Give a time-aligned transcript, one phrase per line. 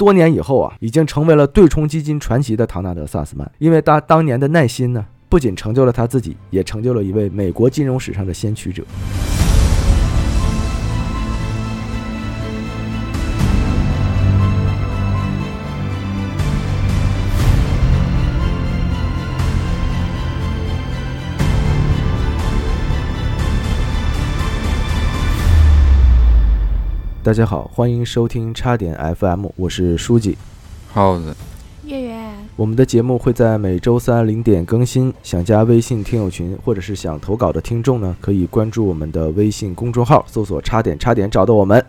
[0.00, 8.82] 多年以后啊，已经成为了对冲基金传奇的唐纳德·萨斯曼，因为他当年的耐心呢，不仅成就了他自己，也成就了一位美国金融史上的先驱者。
[27.22, 30.38] 大家好，欢迎收听叉点 FM，我是书记。
[30.90, 31.36] 耗子，
[31.84, 32.16] 月月，
[32.56, 35.12] 我们的节目会在每周三零点更新。
[35.22, 41.84] 想加微信听友群或者是想投稿的听众呢，可以关注我们的微信公众号，搜索“叉点叉点”找到我们。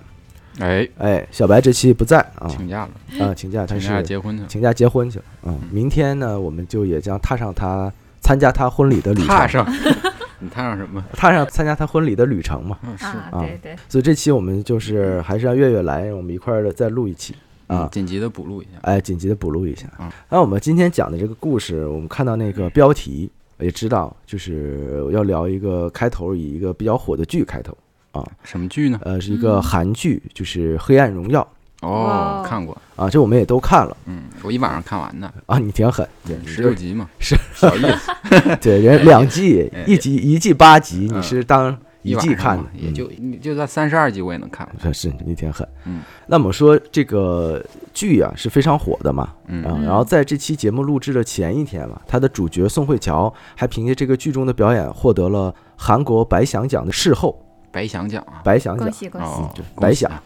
[0.60, 5.56] 哎，哎，小白这期不在啊请假了，啊，请假，他请假是结婚去了，请假结婚去了啊。
[5.72, 9.66] 明天呢，我们就也将踏上他参加他婚礼的旅程，踏上，
[10.42, 11.04] 你踏上什么？
[11.14, 12.78] 踏上参加他婚礼的旅程嘛。
[12.84, 17.34] 嗯，是啊，啊对对，所以这期我们就是还是让月月来，我们一块儿的再录一期
[17.68, 17.90] 啊嗯。
[17.92, 18.72] 紧急的补录一下。
[18.82, 19.88] 哎，紧急的补录一下。
[20.00, 23.30] 嗯那我们今天讲的这个故事，我们看到那个标题
[23.60, 27.78] 也知道，就是要聊一个开头以一个比较火的剧开头
[28.12, 29.00] 啊，什么剧呢？
[29.04, 31.48] 呃，是一个韩剧，就是《黑暗荣耀
[31.82, 33.96] 哦，看过，》啊，这我们也都看了。
[34.06, 44.94] 嗯，我一晚上看完的，啊，你挺狠，对，十六集嘛，是小意思， 对人两季哎，一集一季八集，你嗯是当一季看的，也嗯就你就在三十二集我也能看完。
[44.94, 45.68] 是是你挺狠。
[45.86, 46.02] 嗯。
[46.28, 49.64] 那么说这个剧啊是非常火的嘛，啊，嗯。
[49.68, 58.94] 嗯然后在这期节目录制的前一天嘛，他的主角宋慧乔还凭借这个剧中的表演获得了韩国白想奖的视后白想奖啊，白想奖恭。
[58.94, 59.22] 喜恭
[59.56, 60.22] 喜，白想啊，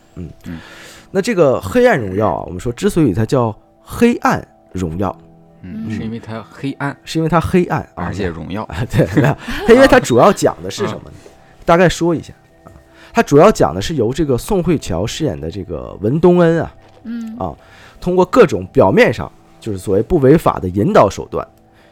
[1.12, 5.16] 那这个《黑暗荣耀》啊，我们说之所以它叫黑暗荣耀，
[5.62, 5.92] 嗯，嗯。
[5.92, 11.12] 是因为它黑暗，是因为它黑暗啊，而且荣耀， 啊，对，它因为它主要讲的是什么呢？
[11.66, 12.72] 大概说一下啊，
[13.14, 17.36] 它主要讲的是由这个宋慧乔饰演的这个文东恩啊，嗯。
[17.38, 17.54] 啊
[18.02, 21.48] 通过各种表面上就是所谓不违法的引导手段，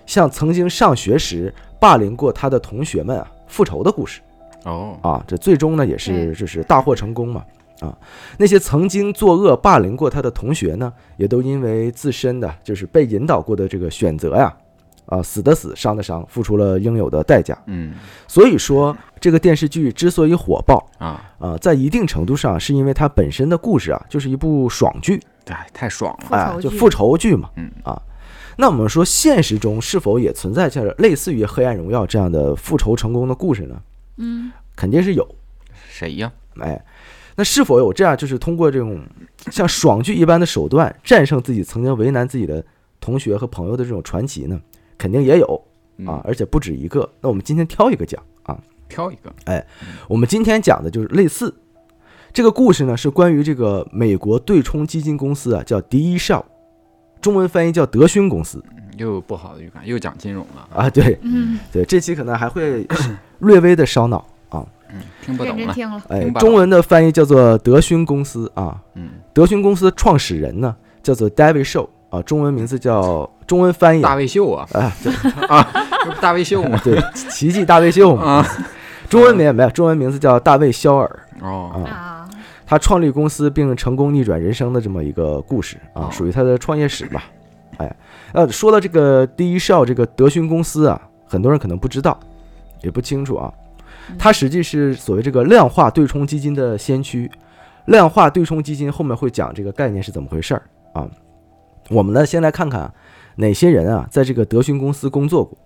[0.05, 4.21] 向曾经上学时霸凌过他的同学们啊复仇的故事。
[4.65, 5.23] 哦，啊。
[5.25, 7.43] 这最终呢也是就是大获成功嘛
[7.79, 7.97] 啊。
[8.37, 14.53] 那些曾经作恶霸凌过他的同学呢，也都因为自身的就是被引导过的这个选择呀，
[15.05, 17.57] 啊死的死，伤的伤，付出了应有的代价。
[17.67, 17.93] 嗯
[18.27, 25.21] 所以说这个电视剧之所以火爆啊，啊，在一定程度上是因为它本身的故事啊就是一部爽剧。
[25.45, 28.01] 对，太爽了，哎，就复仇剧嘛，嗯啊，
[28.57, 33.75] 那我们说现实中是否也存在像类似于《黑暗荣耀》这样的复仇成功的故事呢？
[34.17, 35.27] 嗯肯定是有，
[35.89, 36.31] 谁呀？
[36.59, 36.81] 哎，
[37.35, 39.01] 那是否有这样就是通过这种
[39.51, 42.63] 像爽剧一般的手段战胜自己曾经为难自己的
[42.99, 44.59] 同学和朋友的这种传奇呢？
[44.97, 45.61] 肯定也有
[45.97, 47.09] 嗯啊，，而且不止一个。
[47.21, 48.57] 那我们今天挑一个讲啊，
[48.87, 49.65] 挑一个，哎
[50.07, 51.53] 我们今天讲的就是类似
[52.31, 56.45] 这个故事呢，是关于这个美国对冲基金公司啊，叫迪伊少，
[57.21, 58.63] 中文翻译叫德勋公司。
[58.97, 62.87] 又有不好的预感，又讲金融了，啊，对嗯，对，这期可能还会
[63.39, 64.32] 略微的烧脑啊。
[64.93, 68.79] 嗯，听不懂了，认真听了，哎中文的翻译叫做德勋公司啊。
[68.93, 76.79] 嗯，德勋公司创始人呢叫做 David Show 啊，中文名字叫中文翻译大卫秀啊， 啊，对这不是大卫秀吗？
[76.85, 78.23] 对，奇迹大卫秀嘛。
[78.23, 78.47] 啊，
[79.09, 81.89] 中文名没有，中文名字叫大卫肖尔哦，啊。
[81.89, 82.29] 啊，
[82.65, 87.23] 他创立公司并成功逆转人生的这么一个故事啊哦，属于他的创业史吧。
[87.77, 87.95] 哎，
[88.33, 92.19] 呃，说到这个第一少这个德勋公司啊，很多人可能不知道，
[92.81, 93.51] 也不清楚啊。
[94.17, 97.29] 它实际是所谓这个量化对冲基金的先驱。
[97.85, 101.05] 量化对冲基金后面会讲这个概念是怎么回事儿啊。
[101.89, 102.93] 我们呢，先来看看啊
[103.35, 105.57] 哪些人啊在这个德勋公司工作过，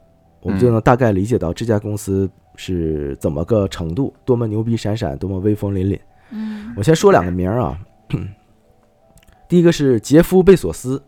[0.41, 5.99] 我们就能大概理解到这家公司是怎么个程度，多么牛逼闪闪，多么威风凛凛。
[6.31, 6.73] 嗯。
[6.75, 7.77] 我先说两个名儿啊，
[9.47, 11.03] 第一个是杰夫·贝索斯，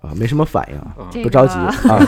[0.00, 1.98] 啊，没什么反应啊，不着急啊，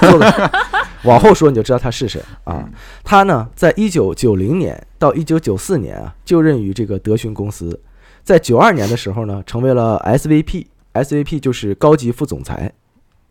[1.05, 2.73] 往后说你就知道他是谁啊嗯。
[3.05, 7.81] 他呢，在一九九零年到一九九四年啊，就任于这个德勋公司，
[8.23, 12.73] 在九二年的时候呢，成为了 SVP，SVP 就是高级副总裁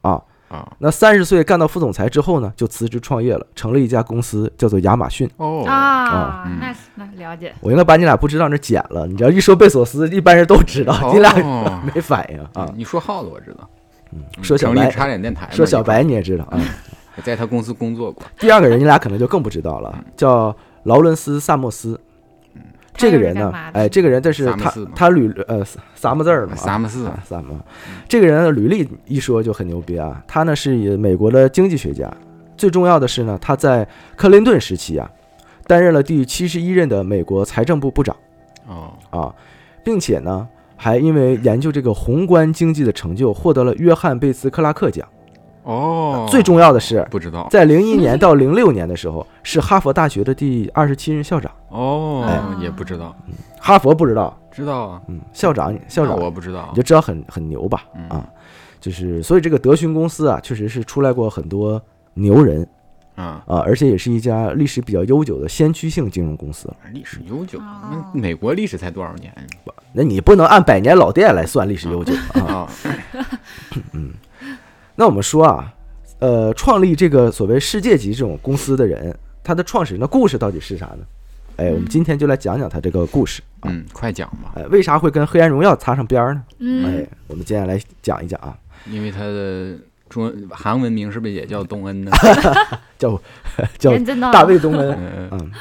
[0.01, 0.21] 啊。
[0.47, 5.27] 啊，那三十岁干到副总裁之后呢，就辞职创业了，成立一家公司，叫做亚马逊。
[5.37, 12.71] 哦，啊嗯，那那了解，我应该把你俩不知道那剪了，你只要一说贝索斯，一般人都知道，你俩哦没反应啊。
[12.75, 13.67] 你说耗子我知道，
[14.11, 16.61] 嗯说小白，茶点电台，说小白你也知道啊。
[17.23, 21.99] 在他公司工作过，第二个人你俩可能就更不知道了，叫劳伦斯·萨默斯。
[22.97, 25.61] 这个人呢哎，这个人这是他他履呃
[25.95, 27.05] 啥么字儿嘛，萨默斯。
[27.05, 27.59] 啊萨么，
[28.07, 30.23] 这个人的履历一说就很牛逼啊。
[30.25, 32.09] 他呢是以美国的经济学家，
[32.55, 33.85] 最重要的是呢，他在
[34.15, 35.11] 克林顿时期啊，
[35.67, 38.15] 担任了第七十一任的美国财政部部长。
[38.65, 39.35] 哦，啊，
[39.83, 40.47] 并且呢，
[40.77, 45.05] 还因为研究这个宏观经济的成就，获得了约翰贝茨克拉克奖。
[45.65, 47.47] 哦，最重要的是，不知道。
[47.49, 51.51] 在零一年到零六年的时候，是哈佛大学的第二十七任校长。
[51.69, 53.15] 哦哎，也不知道，
[53.59, 56.19] 哈佛不知道，知道啊，嗯，校长校长。
[56.19, 56.69] 我不知道。
[56.71, 57.83] 你就，知道很很牛吧？
[57.95, 58.07] 嗯。
[58.09, 58.29] 啊，
[58.79, 61.81] 就是所以这个德勋公司啊，确实是出来过很多
[62.13, 62.67] 牛人。
[63.17, 66.71] 嗯，啊，而且也是一家历史比较悠久的先驱性金融公司。
[66.91, 67.59] 历史悠久，
[68.13, 69.33] 美国历史才多少年？
[69.93, 72.43] 那你不能按百年老店来算历史悠久啊。
[72.53, 72.69] 啊？
[74.95, 75.73] 那我们说啊，
[76.19, 80.99] 呃，创立这个所谓世界级这种公司的人，他的创始人的故事到底是啥呢？
[81.57, 83.69] 哎，我们今天就来讲讲他这个故事啊。
[83.69, 86.43] 嗯，快讲吧，哎，为啥会跟《黑暗荣耀》擦上边儿呢？
[86.59, 88.57] 嗯哎，我们接下来讲一讲啊，
[88.89, 89.77] 因为他的
[90.09, 92.11] 中文韩文名是不是也叫东恩呢？
[92.97, 93.21] 叫
[93.79, 93.97] 叫
[94.31, 94.97] 大卫·东恩。
[94.99, 95.51] 嗯嗯，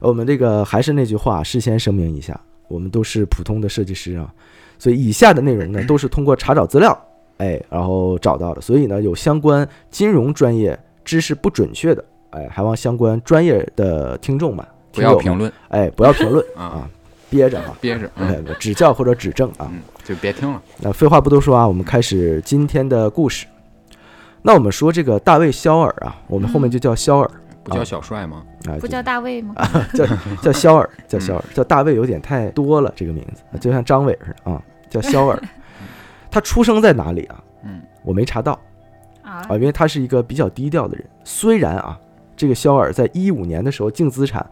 [0.00, 2.38] 我们这个还是那句话，事先声明一下，
[2.68, 4.32] 我们都是普通的设计师啊，
[4.78, 6.98] 所以以下的内容呢都是通过查找资料，
[7.44, 16.90] 哎，然后找到的，所以呢有相关金融专业知识不准确的，哎，还望相关专业的听众们不要评，论哎，不要评论 啊啊，
[17.28, 18.08] 憋着啊，憋着，
[18.58, 19.68] 指教或者指正啊。
[19.70, 23.46] 嗯，就别听了，那废话不多说啊，我们开始今天的故事。
[24.40, 27.30] 那我们说这个大卫·肖尔啊，我们后面就叫肖尔
[27.62, 28.42] 不叫小帅吗？
[28.66, 29.54] 啊，不叫大卫吗？
[29.94, 30.06] 叫
[30.42, 35.38] 叫肖尔，叫肖尔，叫大卫有点太多了，这个名字就像张伟似的啊，叫肖尔。
[36.34, 37.44] 他出生在哪里啊？
[37.62, 38.60] 嗯，我没查到。
[39.22, 39.46] 啊。
[39.48, 41.08] 啊，因为他是一个比较低调的人。
[41.22, 41.96] 虽然啊，
[42.36, 44.44] 这个肖尔在一五年的时候净资产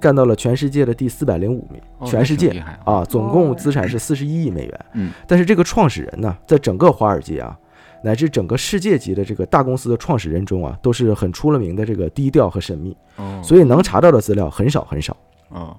[0.00, 2.50] 干到了全世界的第四百零五名，哦全世界
[2.84, 3.54] 啊，总共哦。
[3.54, 4.80] 资产是四十一亿美元。
[4.94, 7.56] 嗯，但是这个创始人呢，在整个华尔街啊，
[8.02, 15.16] 乃至整个世界级的这个大公司的创始人中啊，都是很出了名的这个低调和神秘，哦，所以能查到的资料很少很少。
[15.50, 15.76] 啊，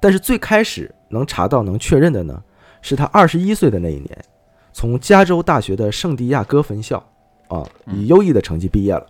[0.00, 2.42] 但是最开始能查到、能确认的呢，
[2.80, 4.24] 是他二十一岁的那一年，
[4.78, 7.04] 从加州大学的圣地亚哥分校
[7.48, 9.04] 啊，以优异的成绩毕业了。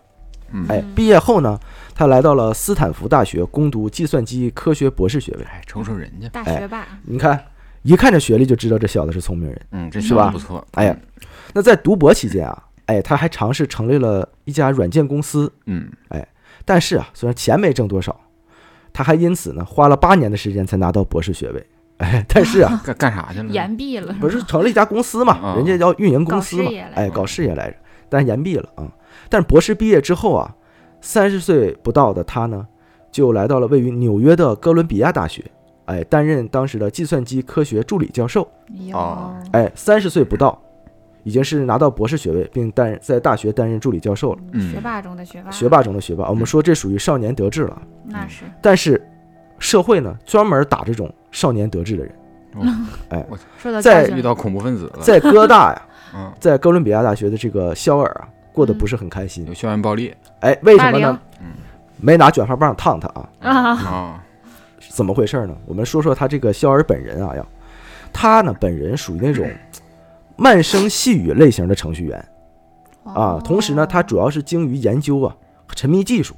[0.51, 1.59] 嗯，哎，毕业后呢，
[1.93, 5.43] 他来到了斯坦福大学攻读计算机科学博士学位。
[5.43, 7.39] 哎，瞅瞅人家，大学霸，你看，
[7.83, 9.61] 一看这学历就知道这小子是聪明人。
[9.69, 10.97] 嗯，这是吧不错，哎呀，
[11.53, 16.27] 那在读博期间啊，哎，他还尝试成立了一家软件公司，嗯，哎
[16.65, 18.19] 但是啊，虽然钱没挣多少，
[18.91, 21.63] 他还因此呢花了八年的时间才拿到博士学位。
[21.99, 23.45] 哎， 但是啊， 干干啥去了？
[23.45, 27.77] 延毕了，不是成了一家公司嘛，啊人家叫运营公司嘛哎，搞事业来着，
[28.09, 28.87] 但是延毕了啊。
[29.29, 30.53] 但是博士毕业之后啊，
[31.01, 32.67] 三十岁不到的他呢，
[33.11, 35.43] 就来到了位于纽约的哥伦比亚大学，
[35.85, 38.47] 哎，担任当时的计算机科学助理教授。
[38.93, 40.59] 哦哎，三十岁不到，
[41.23, 46.29] 已经是拿到博士学位，并担任在大学担任助理教授了，嗯学霸中的学霸，学霸中的学霸。
[46.29, 49.01] 我们说这属于少年得志了，那是但是
[49.59, 52.15] 社会呢，专门打这种少年得志的人。
[53.59, 55.81] 受到在遇到恐怖分子了，在哥大呀，
[56.15, 59.45] 嗯，在哥伦比亚大学的这个肖尔啊，过得不是很开心。
[59.45, 59.53] 有。
[59.53, 60.13] 校园暴力。
[60.39, 61.19] 哎，为什么呢？
[61.97, 63.29] 没拿卷发棒烫他啊？
[63.39, 64.23] 啊，啊，
[64.89, 65.55] 怎么回事呢？
[65.65, 67.45] 我们说说他这个肖尔本人啊，要。
[68.11, 69.47] 他呢本人属于那种
[70.35, 72.17] 慢声细语类型的程序员。
[73.03, 75.35] 啊哦，同时呢，他主要是精于研究啊，
[75.75, 76.35] 沉迷技术，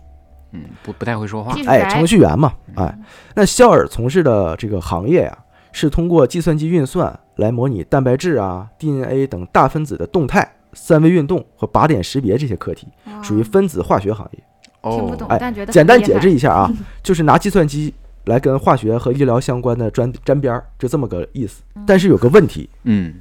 [0.51, 1.55] 嗯，不不太会说话。
[1.65, 2.97] 哎，程序员嘛，哎，
[3.35, 5.37] 那肖尔从事的这个行业呀、
[5.71, 13.23] 是通过计算机运算来模拟蛋白质啊、DNA 等大分子的动态、三维运动和靶点识别这些课题，哦。
[13.23, 14.43] 属于分子化学行业。
[14.81, 14.91] 哦。
[14.95, 16.71] 听不懂，哎但觉得简单解释一下啊，
[17.01, 17.93] 就是拿计算机
[18.25, 21.61] 来跟化学和医疗相关的沾沾边儿，就这么个意思。
[21.87, 23.15] 但是有个问题，嗯，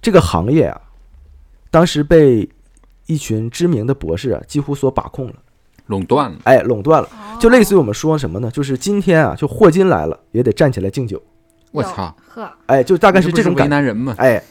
[0.00, 0.80] 这个行业啊，
[1.70, 2.48] 当时被
[3.06, 5.34] 一群知名的博士啊几乎所把控了，
[5.90, 7.08] 垄断了，哎，垄断了。
[7.08, 8.50] 哦就类似于我们说什么呢？
[8.50, 11.18] 就是今天啊，就霍金来了也得站起来敬酒，
[11.72, 13.70] 我操，呵，哎，就大概是这种感觉。
[13.74, 14.42] 难人嘛，哎，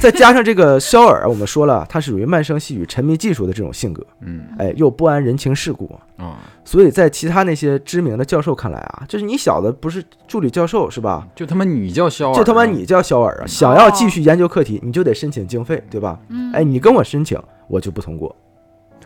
[0.00, 11.24] 再加上这个肖尔， 我们说了，他是属于慢声细语、沉迷技术的这种性格，嗯，哎，又不谙人情世故，啊，所以在其他那些知名的教授看来啊，就是你小子不是助理教授是吧？
[11.36, 13.46] 就他妈你叫肖尔，就他妈你叫肖尔啊！
[13.46, 16.18] 想要继续研究课题，你就得申请经费，对吧？
[16.30, 18.34] 嗯，哎，你跟我申请，我就不通过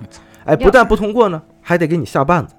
[0.01, 0.23] 我操。
[0.49, 2.55] 哎，不但不通过呢，还得给你下绊子，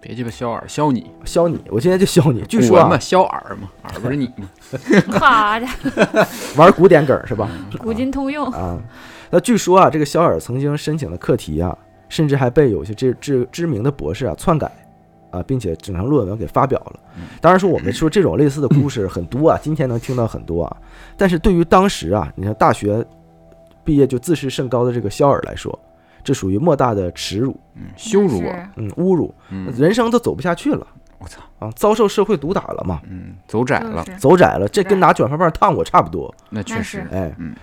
[0.00, 1.60] 别鸡巴肖尔，削你，削你。
[1.68, 2.42] 我今天就削你。
[2.48, 4.48] 据说嘛，，削尔嘛，尔不是你吗？
[5.20, 7.46] 好家伙，玩古典梗是吧？
[7.78, 8.78] 古今通用，啊，
[9.28, 11.76] 那据说啊，这个肖尔曾经申请的课题啊，
[12.08, 14.72] 甚至还被有些知知知名的博士啊篡改
[15.30, 17.00] 啊，并且整成论文给发表了。
[17.42, 20.76] 当然说我们说这种类似的故事很多啊，今天能听到很多啊，
[21.14, 23.04] 但是对于当时啊，你看大学
[23.84, 25.78] 毕业就自视甚高的这个肖尔来说，
[26.28, 30.86] 这属于莫大的耻辱，嗯，羞辱我，嗯，侮辱，嗯，人生都走不下去了。
[31.18, 36.34] 我操，啊，遭受社会毒打了嘛，嗯，走窄了，就是走窄了，这跟拿卷发棒烫我差不多。
[36.50, 37.56] 那确实哎，嗯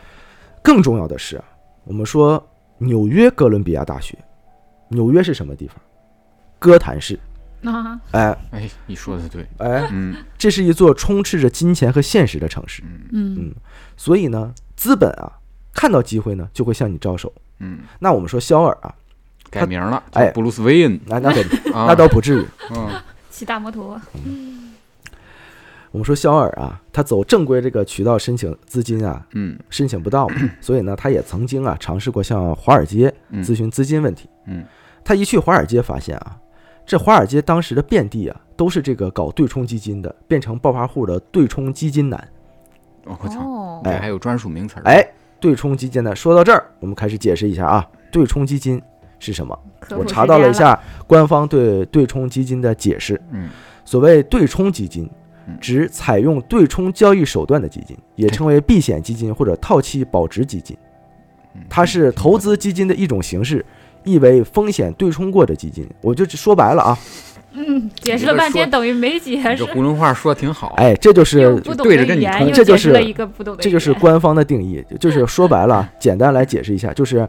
[0.64, 1.40] 更重要的是，
[1.84, 2.44] 我们说
[2.80, 4.18] 纽约哥伦比亚大学，
[4.88, 5.78] 纽约是什么地方？
[6.58, 7.20] 哥谭市。
[7.64, 12.82] 啊，哎哎，你说的对，哎，嗯这是一座充斥着金钱和现实的城市，
[13.12, 13.56] 嗯嗯
[13.96, 15.32] 所以呢，资本啊
[15.72, 17.32] 看到机会呢就会向你招手。
[17.60, 18.94] 嗯，那我们说肖尔啊，
[19.50, 21.42] 改名了，哎叫布鲁斯韦恩，那那得
[21.74, 21.86] 啊。
[21.88, 22.46] 那倒不至于。
[22.76, 22.90] 嗯。
[23.30, 24.74] 骑大摩托，嗯
[25.92, 29.58] 我们说肖尔啊，他走正规这个渠道申请资金啊，嗯。
[29.70, 33.44] 申请不到嘛， 所以呢，他也曾经啊尝试过向华尔街嗯。
[33.44, 34.30] 咨询资金问题。
[34.48, 34.64] 嗯。
[35.04, 36.38] 他一去华尔街，发现啊，
[36.86, 42.20] 这华尔街当时的遍地啊都是这个搞对冲基金的，变成暴发户的对冲基金男。
[43.06, 43.82] 哦我操，哦。
[43.84, 45.06] 这还有专属名词儿，哎，
[45.46, 48.82] 对冲基金呢，说到这儿，我们开始解释一下啊，对冲基金
[49.20, 49.56] 是什么？
[49.92, 53.22] 我查到了一下官方对对冲基金的解释。
[53.32, 53.48] 嗯
[53.86, 55.08] 所谓对冲基金
[55.46, 60.76] 嗯，指采用对冲交易手段的基金，也称为避险基金或者套期保值基金。
[61.54, 63.64] 嗯它是投资基金的一种形式，
[64.04, 65.88] 意为风险对冲过的基金。
[66.02, 66.98] 我就说白了啊，
[67.56, 77.28] 嗯，解释了半天等于没解释你这，囫囵话说的挺好，哎，这就是用不懂对着跟你这就是一个不懂的，这就是官方的定义，就是说白了，简单来解释一下，就是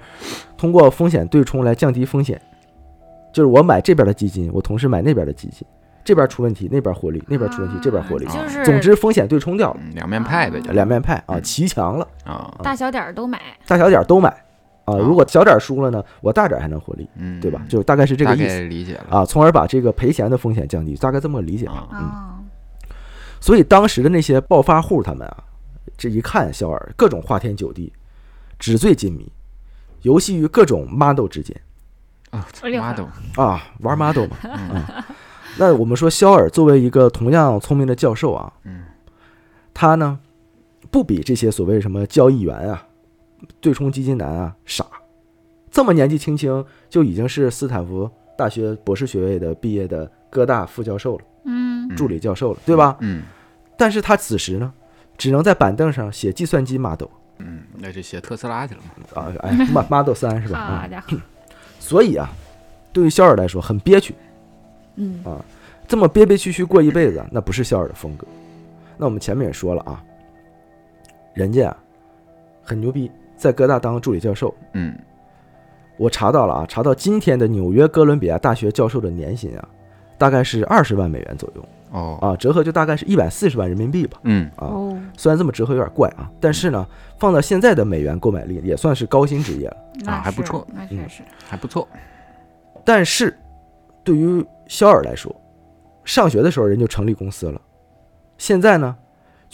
[0.57, 2.41] 通过风险对冲来降低风险。
[3.33, 5.67] 就是我买这边的基金，我同时买那边的基金，
[6.03, 8.33] 这边出问题，那边获利，那边出问题，这边获利啊。
[8.33, 11.43] 就是总之，风险对冲掉两面派呗，两面派啊，嗯。
[11.43, 14.35] 齐强了，啊，大小点儿都买，大小点儿都买
[14.87, 14.95] 啊。
[14.95, 14.99] 啊。
[14.99, 17.63] 如果小点儿输了呢，我大点儿还能获利，嗯，对吧？
[17.69, 18.61] 就大概是这个意思。
[18.63, 19.19] 理解了。
[19.19, 21.67] 啊，从而把这个赔钱的风险降低，大概这么理解。
[21.67, 22.45] 啊，嗯，
[23.41, 25.45] 所以当时的那些暴发户他们啊，
[25.97, 27.93] 这一看肖尔各种花天酒地，
[28.59, 29.31] 纸醉金迷，
[30.03, 31.55] 游戏于各种 model 之间。
[32.31, 34.37] 啊，，model，啊，玩 model 嘛。
[34.43, 35.05] 嗯 嗯，
[35.59, 38.85] 那我们说肖尔作为一个同样聪明的教授啊，嗯。
[39.73, 40.19] 他呢
[40.91, 42.86] 不比这些所谓什么交易员啊、
[43.61, 44.85] 对冲基金男啊傻，
[45.71, 52.97] 这么年纪轻轻就已经是斯坦福大学博士学位的毕业的哥大副教授了，嗯助理教授了，对吧？
[53.01, 53.23] 嗯
[53.77, 54.73] 但是他此时呢，
[55.19, 58.81] 只能在板凳上写计算机 model 嗯，那就写特斯拉去了
[59.15, 60.59] 嘛，啊，哎，ma-，model 三是吧？
[60.59, 61.17] 好啊，家伙，
[61.79, 62.31] 所以啊，
[62.93, 64.15] 对于肖尔来说很憋屈，
[64.95, 65.45] 嗯啊
[65.87, 68.27] 这么憋憋屈屈过一辈子啊，那不是肖尔的风格。
[68.97, 70.03] 那我们前面也说了啊，
[71.35, 71.77] 人家啊
[72.63, 74.55] 很牛逼，在哥大当助理教授。
[74.73, 74.97] 嗯。
[75.97, 79.69] 我查到了啊，查到今天的纽约哥伦比亚大学教授的年薪啊，
[80.19, 81.65] 大概是二十万美元左右。
[81.91, 82.19] 哦。
[82.21, 84.19] 啊，折合就大概是一百四十万人民币吧。
[84.25, 84.51] 嗯。
[84.57, 84.67] 啊。
[84.67, 86.87] 哦，虽然这么折合有点怪啊，但是呢，
[87.19, 89.77] 放到现在的美元购买力也算是高薪职业了。
[90.07, 91.89] 啊还不错，那确实，还不错，
[92.85, 93.35] 但是，
[94.05, 95.35] 对于肖尔来说，
[96.05, 97.59] 上学的时候人就成立公司了，
[98.37, 98.95] 现在呢，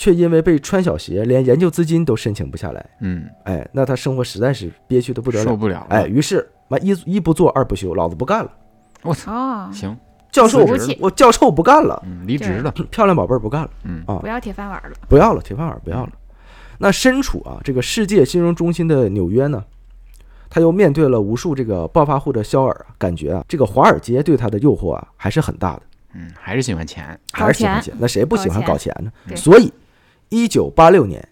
[0.02, 2.84] 却因为被穿小鞋，连研究资金都申请不下来。
[3.02, 5.44] 嗯，哎，那他生活实在是憋屈的不得了。
[5.44, 8.50] 受不了了，哎，于是妈一一不做二不休，老子不干了。
[9.02, 9.96] 我操，哦，行，
[10.32, 10.66] 教授
[10.98, 14.02] 我教授不干了，嗯，离职了， 漂亮宝贝儿不干了，嗯。
[14.08, 14.16] 啊。
[14.16, 16.12] 不要铁饭碗了，不要了，铁饭碗不要了。
[16.78, 19.62] 那身处啊这个世界金融中心的纽约呢，
[20.50, 25.82] 他又面对了无数这个暴发户的肖尔啊，感觉啊这个华尔街对他的诱惑啊还是很大的。
[26.14, 29.10] 嗯，还是喜欢钱，还是喜欢钱，那谁不喜欢搞钱呢？
[29.28, 29.36] 对。
[29.36, 29.72] 所以，
[30.32, 31.22] 一九八六年，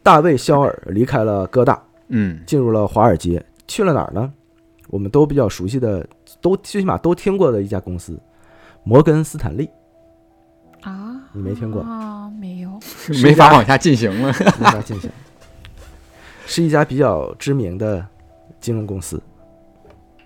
[0.00, 4.32] 大卫·肖尔离开了哥大，嗯进入了华尔街，去了哪儿呢？
[4.90, 6.08] 我们都比较熟悉的，
[6.40, 8.16] 都最起码都听过的一家公司——
[8.84, 9.68] 摩根斯坦利。
[10.82, 12.30] 啊，你没听过啊？
[12.38, 12.78] 没有，
[13.24, 15.10] 没法往下进行了，没法进行，
[16.46, 18.06] 是一家比较知名的
[18.60, 19.20] 金融公司，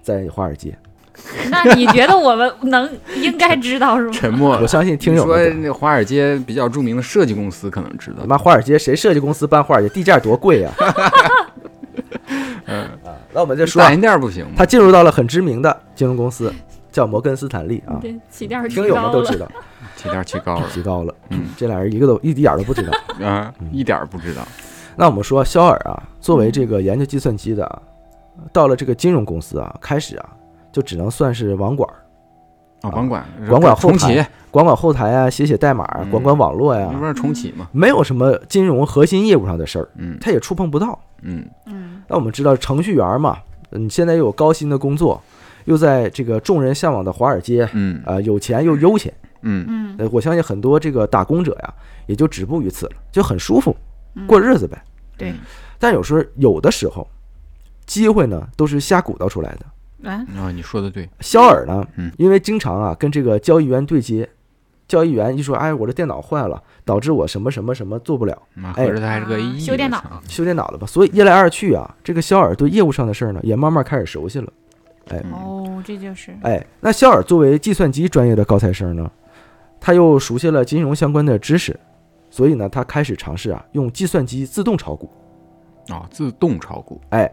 [0.03, 0.77] 在华尔街。
[1.51, 4.13] 那你觉得我们能应该知道是吗？
[4.13, 4.59] 沉默。
[4.61, 5.39] 我相信听友说。
[5.55, 10.71] 那华尔街比较著名的设计公司可能知道他，妈，华尔街谁设计公司搬华尔街，地价多贵呀、
[12.67, 13.15] 嗯，啊！
[13.33, 14.53] 那我们就说啊大，一点不行吗？
[14.57, 16.53] 他进入到了很知名的金融公司，
[16.91, 17.99] 叫摩根斯坦利啊。
[18.03, 19.47] 这起调提听友们高了都知道，
[19.97, 21.15] 起调起高了，提高了。
[21.31, 22.93] 嗯这俩人一个都一点儿都不知道。
[23.25, 24.47] 啊，一点儿不知道，
[24.97, 27.81] 那我们说，肖尔啊，作为这个研究计算机的啊，
[28.53, 30.29] 到了这个金融公司啊，开始啊，
[30.75, 31.95] 就只能算是网管儿，
[32.83, 37.69] 啊，管管管管后重启，台管管后台啊，写写代码管管网络呀那，不是重启吗？
[37.71, 40.99] 没有什么金融核心业务上的事儿，嗯他也触碰不到。
[41.23, 43.39] 嗯嗯那我们知道，程序员嘛，
[43.71, 45.23] 嗯，现在又有高薪的工作，
[45.67, 49.15] 又在这个众人向往的华尔街，嗯啊，有钱又悠闲。
[49.43, 51.75] 嗯嗯呃，我相信很多这个打工者呀，
[52.07, 53.77] 也就止步于此了，就很舒服
[54.15, 54.83] 嗯过日子呗。
[55.17, 55.33] 对，
[55.79, 57.07] 但有时候有的时候，
[57.87, 59.67] 机会呢都是瞎鼓捣出来的。
[60.05, 64.29] 啊，啊，你说的对，肖尔呢嗯，因为经常啊跟这个交易员对接，
[64.87, 70.23] 交易员一说，哎，我的电脑坏了，导致我什么什么什么做不了，妈哎合着他还是个啊修电脑。
[70.29, 70.87] 修电脑的吧。
[70.87, 74.53] 所以一来二去啊，这个肖尔对业务上的事儿呢，也慢慢开始熟悉了。
[75.09, 75.23] 哎。
[75.33, 76.37] 哦，这就是。
[76.43, 79.11] 哎，那肖尔作为计算机专业的高材生呢，
[79.81, 81.79] 他又熟悉了金融相关的知识，
[82.31, 85.11] 所以呢，他开始尝试啊用计算机自动炒股。
[85.91, 87.31] 哦，自动炒股，哎，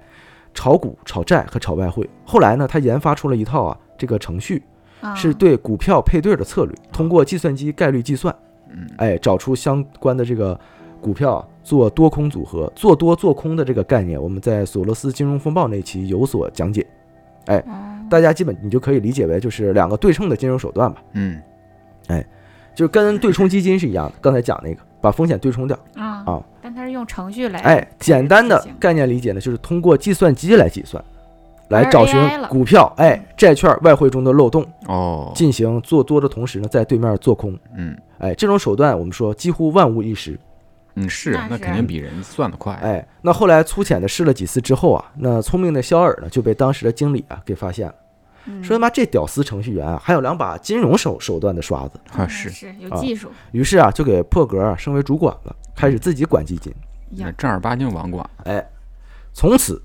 [0.54, 2.10] 炒股、炒债和炒外汇。
[2.26, 4.64] 后来呢，他研发出了一套啊这个程序，
[5.00, 8.36] 啊是对股票配对的策略，通过计算机概率计算，
[8.70, 10.60] 嗯，哎，找出相关的这个
[11.00, 16.86] 股票啊做多空组合，做多做空的这个概念，我们在索罗斯金融风暴那期有所讲解。
[17.46, 17.64] 哎
[18.10, 21.42] 大家基本你就可以理解为就是两个对称的金融手段吧，嗯，
[22.76, 24.14] 就跟对冲基金是一样的。
[24.22, 25.78] 刚才讲那个，把风险对冲掉。
[25.96, 31.04] 啊啊，但它是用程序来哎，简单的概念理解呢，就是通过计算机来计算，
[31.70, 37.58] 来找寻股票、哎债券、外汇中的漏洞，哦，进行做多的同时呢，在对面做空。
[37.76, 37.98] 嗯。
[38.20, 40.40] 哎，这种手段我们说几乎万无一失。
[40.96, 48.11] 嗯是，那肯定比人算得快，哎，那后来粗浅的试了几次之后啊，那聪明的肖尔呢就被当时的经理啊给发现了，嗯
[48.64, 56.74] 说他妈这屌丝程序员啊还有两把金融手手段的刷子，啊是，是有啊技术于是啊就给破格啊升为主管了，开始自己管基金。
[57.12, 58.66] 那正儿八经网管，哎，
[59.34, 59.82] 从此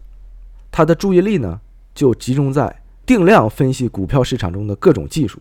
[0.71, 1.61] 他的注意力呢
[1.95, 5.41] 就集中在定量分析股票市场中的各种技术，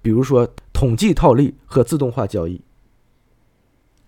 [0.00, 2.60] 比如说统计套利和自动化交易。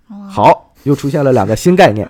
[0.08, 2.08] 哇，好，又出现了两个新概念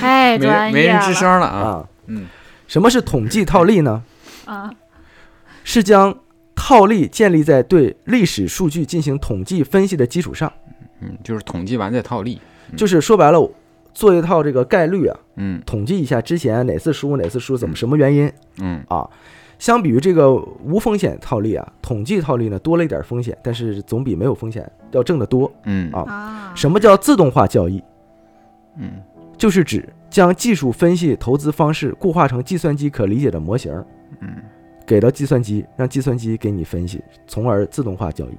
[0.00, 1.88] 太没专业没人吱声了啊，啊。
[2.06, 2.26] 嗯，
[2.66, 4.02] 什么是统计套利呢？
[4.46, 4.68] 啊，
[5.72, 6.12] 是将
[6.52, 10.52] 套利建立在对历史数据进行统计分析的基础上，
[11.00, 12.40] 嗯，就是统计完再套利，
[12.72, 12.76] 嗯。
[12.76, 13.48] 就是说白了，
[13.94, 15.62] 做一套这个概率啊，嗯。
[15.64, 18.82] 统计一下之前哪次输哪次输怎么什么原因嗯。
[18.88, 19.08] 啊。
[19.60, 25.48] 相比于这个无风险套利啊，统计套利呢多了一点风险，但是总比没有风险要挣得多。
[25.66, 25.88] 嗯。
[25.92, 26.00] 啊。
[26.00, 27.80] 啊，什么叫自动化交易？
[28.76, 28.90] 嗯。
[29.38, 33.72] 就是指将技术分析投资方式固化成计算机可理解的模型，
[34.18, 34.34] 嗯
[34.90, 38.36] 给到计算机，让计算机给你分析，从而自动化交易。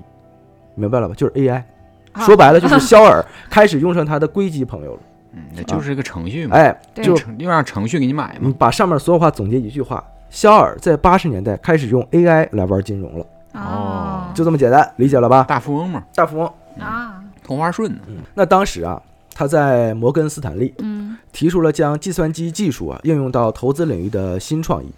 [0.75, 1.15] 明白了吧？
[1.15, 1.63] 就是 AI。
[2.11, 4.99] 啊说白了就是肖尔 开始用上他的硅基朋友了。
[5.31, 15.45] 嗯，那就是一个程序嘛，哎，对就程又让程序给你买嘛，你把上面所有话总结一句话：肖尔在八十年代开始用 AI 来玩金融了，哦，就这么简单，理解了吧？
[15.47, 16.53] 大富翁嘛，大富翁。
[16.79, 18.01] 啊，同花顺呢，
[18.33, 19.01] 那当时啊，
[19.33, 24.91] 他在摩根斯坦利嗯提出了将计算机技术啊应用到投资领域的新创意。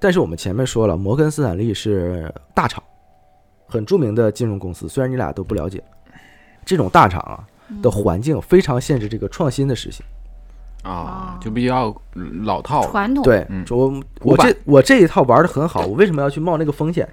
[0.00, 2.82] 但是我们前面说了，摩根斯坦利是大厂，
[3.66, 4.88] 很著名的金融公司。
[4.88, 5.82] 虽然你俩都不了解，
[6.64, 10.04] 这种大厂啊嗯的环境非常限制这个创新的实行。
[10.84, 11.94] 啊哦，就比较
[12.44, 17.04] 老套，传统对嗯，我我这我这一套玩的很好，我为什么要去冒那个风险？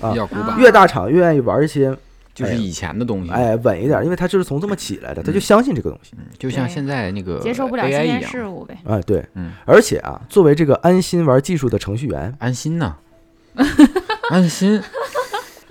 [0.00, 1.96] 啊啊比较古板，越大厂越愿意玩一些
[2.34, 6.12] 就是以前的东西，哎稳一点，因为他就是从这么起来的，他就相信这个东西。
[6.18, 12.96] 嗯，就像现在那个接受不了新 AI 一鲜样，事物呗，哎，对，嗯，而且啊，作为这个安心玩技术的程序员，安心呐，
[14.30, 14.80] 安心。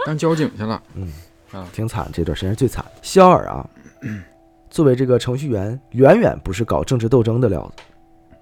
[0.06, 1.12] 当交警去了，嗯
[1.52, 1.68] 啊。
[1.74, 2.84] 挺惨，这段时间最惨。
[3.02, 3.68] 肖尔啊，
[4.70, 7.84] 作为这个程序员，远远不是搞政治斗争的料子。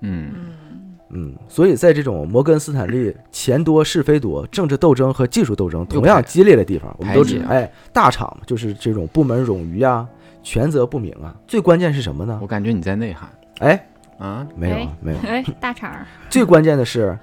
[0.02, 0.32] 嗯。
[0.34, 0.69] 嗯，
[1.12, 10.08] 嗯，所以在这种摩根斯坦利钱多是非多、政治斗争和技术斗争同样激烈的地方，我们都知排挤，啊哎，大厂，就是这种部门冗余啊，
[10.44, 11.36] 权责不明啊。
[11.48, 12.48] 最关键是什么呢我？
[12.48, 15.18] 感觉你在内涵哎，啊，哎没有啊，没有。
[15.28, 15.92] 哎，大厂
[16.30, 17.18] 最关键的是，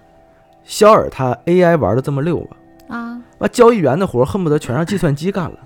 [0.64, 2.57] 肖尔他 AI 玩的这么溜吧，
[2.88, 5.59] 啊，那交易员的活恨不得全让计算机干了。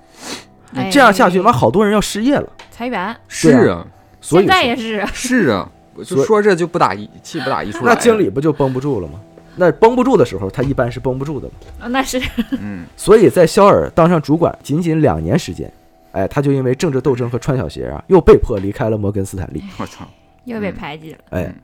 [0.74, 2.48] 哎这样下去，妈好多人要失业了。
[2.70, 3.86] 裁员，是啊，
[4.20, 5.68] 所以现在也是，是啊，
[6.04, 9.20] 就说这就不打一气不打一处来，那经，理不就绷不住了吗？
[9.56, 11.54] 那绷不住的时候，他一般是绷不住的嘛。
[11.80, 12.20] 啊那是
[12.60, 15.70] 嗯 所以在肖尔当上主管仅仅两年时间，
[16.12, 19.62] 哎，他就因为政治斗争和穿小鞋啊，又被迫离开了摩根斯坦利。
[19.78, 20.08] 我操，
[20.44, 21.54] 又被嗯排挤了，哎嗯，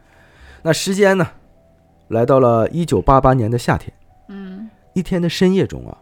[0.62, 1.26] 那时间呢，
[2.08, 3.92] 来到了一九八八年的夏天，
[4.28, 5.96] 嗯一天的深夜中啊，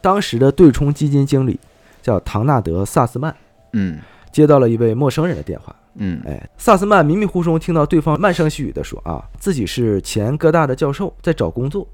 [0.00, 1.58] 当时的对冲基金经理
[2.00, 3.34] 叫唐纳德·萨斯曼，
[3.72, 3.98] 嗯
[4.30, 5.74] 接到了一位陌生人的电话。
[5.98, 11.86] 嗯哎，萨斯曼迷迷糊糊听到对方慢声细语地说啊，自己是前哥大的教授，在找工作。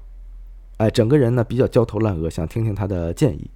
[0.77, 3.49] 哎，整个人呢比较焦头烂额，想听听他的建议。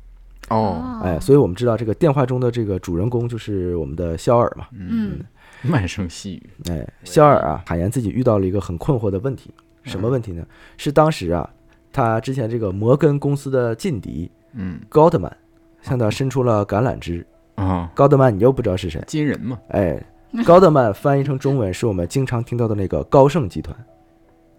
[0.49, 4.67] 哦，哎，所以我们知道这个电话中的这个主人公就是我们的肖尔嘛。
[4.71, 5.19] 嗯
[5.61, 10.45] 慢声细语，哎，肖尔啊，坦言自己遇到了一个很困惑的问题，什么问题呢？
[10.77, 11.47] 是当时啊，
[11.91, 15.35] 他之前这个摩根公司的劲敌嗯高德曼
[15.81, 17.25] 向他伸出了橄榄枝。
[17.55, 19.03] 啊，高德曼你又不知道是谁？
[19.05, 20.01] 金人嘛，哎，
[20.45, 23.75] 高德曼翻译成中文是我们经常听到的那个高盛集团。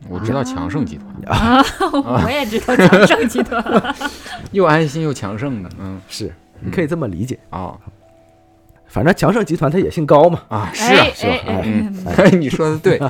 [0.08, 1.62] 我知道强盛集团，啊，
[2.24, 3.62] 我也知道强盛集团。
[4.50, 6.00] 又安心又强盛的，嗯。
[6.08, 7.38] 是，你可以这么理解。
[7.50, 7.76] 啊
[8.86, 11.06] 反正强盛集团它也姓高嘛，啊是啊
[11.46, 11.62] 哎，
[11.94, 13.00] 是吧哎你说的对，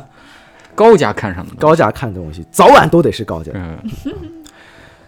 [0.74, 3.50] 高家看上的高家看东西，早晚都得是高家。
[3.54, 3.78] 嗯。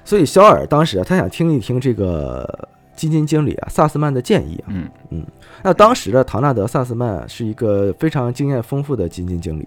[0.05, 2.69] 所以肖尔当时啊，他想听一听这个
[3.03, 4.71] 基金经理啊萨斯曼的建议啊。
[5.11, 5.27] 嗯
[5.61, 9.67] 那当时的唐纳德·萨斯曼是一个非常经验丰富的基金经理，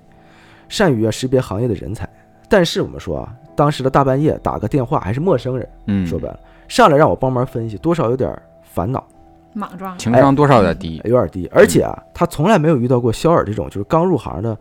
[0.69, 2.07] 善于啊识别行业的人才。
[2.47, 9.05] 但是我们说啊，当时的大半夜打个电话还是陌生人，嗯，说白了，上来让我帮忙分析，多少有点烦恼，
[9.51, 9.97] 莽撞。
[9.97, 11.49] 情商多少有点低，有点低。
[11.51, 14.57] 而且啊，他从来没有遇到过肖尔这种就是刚入行的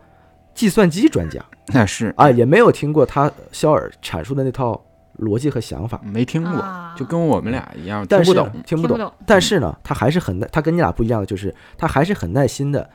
[0.53, 1.39] 计算机专家
[1.73, 4.81] 那是啊，也没有听过他肖尔阐述的那套
[5.19, 5.99] 逻辑和想法。
[6.03, 8.49] 没听过，啊就跟我们俩一样，听不懂。
[8.65, 12.89] 听不懂，但是呢，他还是很耐，他跟你俩不一样的，就是他还是很耐心的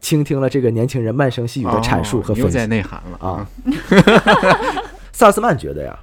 [0.00, 3.46] 倾听了这个年轻人慢声细语的阐述和哦又在分析内涵了啊。
[5.12, 5.98] 萨斯曼觉得呀，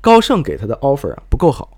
[0.00, 1.70] 高盛给他的 offer 啊不够好。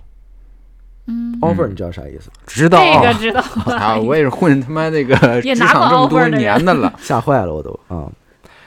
[1.07, 2.31] 嗯，offer 你知道啥意思？
[2.47, 3.41] 知道这个知道
[3.75, 6.93] 啊，我也是混他妈那个职场这么多年的了。
[7.01, 8.07] 吓坏了我都啊！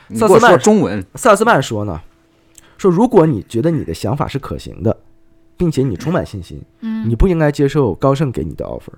[0.07, 2.01] 你给我萨斯曼说中文，萨斯曼说呢，
[2.83, 4.95] 说如果你觉得你的想法是可行的，
[5.55, 8.91] 并且你充满信心，嗯，你不应该接受高盛给你的 offer，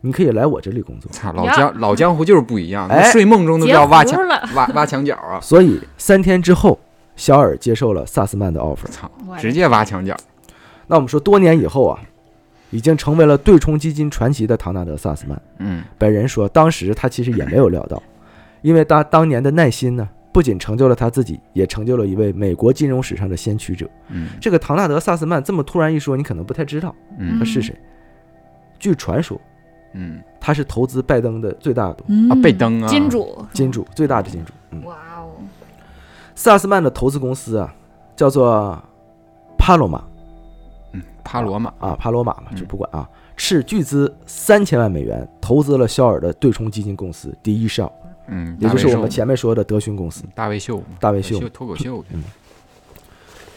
[0.00, 1.10] 你可以来我这里工作。
[1.12, 4.18] 操，老江 老江湖就是不一样，哎睡梦中都要挖墙，
[4.54, 5.38] 挖挖墙角啊！
[5.42, 6.78] 所以三天之后，
[7.14, 8.86] 小尔接受了萨斯曼的 offer。
[8.86, 10.16] 操，直接挖墙角。
[10.86, 12.00] 那我们说，多年以后啊，
[12.70, 18.02] 已经成为了对冲基金传奇的唐纳德·萨斯曼嗯本人说，当时他其实也没有料到，
[18.62, 23.88] 因为他当年的耐心呢，不仅成就了他自己，也成就了一位美国金融史上的先驱者。
[24.08, 24.28] 嗯。
[24.38, 27.38] 这个唐纳德·萨斯曼这么突然一说，你可能不太知道嗯。
[27.38, 27.74] 他是谁。
[28.78, 29.40] 据传说，
[29.94, 30.20] 嗯。
[30.38, 32.28] 他是投资拜登的最大的嗯。
[32.28, 34.52] 啊，拜登啊，金主，金主，最大的金主。
[34.72, 35.30] 嗯，哇哦，
[36.34, 37.74] 萨斯曼的投资公司啊，
[38.14, 38.78] 叫做
[39.56, 40.04] 帕罗马
[40.92, 42.56] 嗯，帕罗马，啊，帕罗马嘛，嗯。
[42.58, 47.90] 就不管啊，斥巨资三千万美元投资了肖尔的对冲基金公司第一少，
[48.28, 50.24] 嗯，也就是我们前面说的德勋公司。
[50.34, 52.22] 大卫秀，大卫秀脱口秀嗯，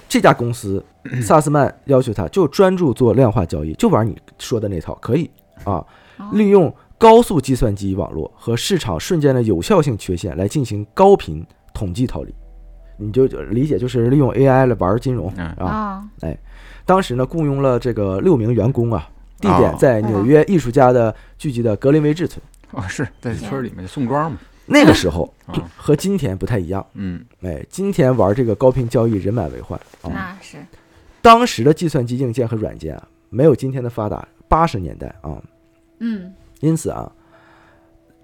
[0.08, 0.84] 这家公司，
[1.22, 5.30] 萨斯曼要求他就专注做量化交易，就玩你说的那套，可以
[5.64, 5.88] 啊，哦
[6.34, 12.34] 利用高速计算机网络和市场瞬间的有效性缺陷来进行高频统计套利。
[12.98, 16.04] 你就理解就是利用 AI 来玩金融嗯啊。
[16.20, 16.38] 哎，
[16.86, 22.44] 当时呢，雇佣了这个六名员工啊，地点哦在纽约艺术家的聚集的格林威治村。
[22.72, 24.38] 哦，是在村里面宋庄嘛，
[24.70, 27.26] 那个时候啊和今天不太一样，嗯。
[27.42, 29.80] 哎，今天玩这个高频交易人满为患。
[30.02, 30.10] 啊。
[30.14, 30.58] 那是。
[31.22, 34.26] 当时的计算机硬件和软件啊，没有今天的发达。
[34.48, 35.42] 八十年代啊，
[36.00, 36.34] 嗯。
[36.62, 37.12] 因此啊，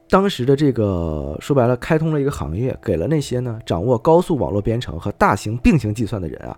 [0.10, 6.58] 当时的这个说白了，开通了一个行业，给了那些呢掌握高速网络编程和大型并行计算的人啊，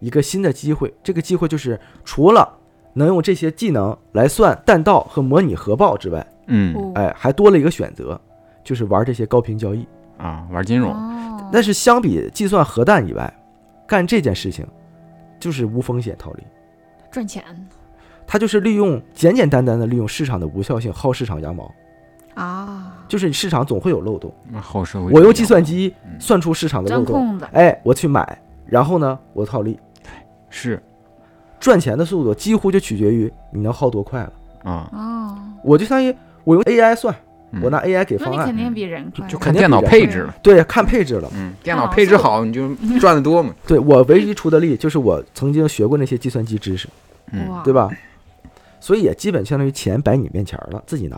[0.00, 0.92] 一个新的机会。
[1.02, 2.48] 这个机会就是除了
[2.94, 6.74] 能用这些技能来算弹道和模拟核爆之外，嗯。
[6.74, 8.20] 哦哎，还多了一个选择，
[8.64, 9.86] 就是玩这些高频交易。
[10.18, 11.48] 啊，玩金融，哦。
[11.52, 13.32] 但是相比计算核弹以外，
[13.86, 14.66] 干这件事情
[15.38, 16.42] 就是无风险套利。
[17.10, 17.42] 赚钱。
[18.26, 21.68] 他就是利用简简单单的利用市场的无效性薅市场羊毛，
[22.34, 26.20] 啊，就是市场总会有漏洞，那后社会我用计算机嗯。
[26.20, 29.80] 算出市场的漏洞，哎，我去买，然后呢，我套利，
[30.48, 30.80] 是。
[31.58, 34.32] 赚钱的速度几乎就取决于你能耗多快了。
[34.62, 37.12] 啊，哦，我就相当于我用 AI 算，
[37.52, 41.28] 嗯我拿 AI 给方案，你肯定比人快，就看电脑肯定比人配置了，对，看配置了。
[41.34, 46.88] 嗯，电脑脑配置好你就赚的多嘛， 对我唯一出的力就是我曾经学过那些计算机知识，
[47.64, 47.72] 对？
[47.72, 47.90] 吧？
[48.78, 51.16] 所以也基本相当于钱摆你面前了，自己拿，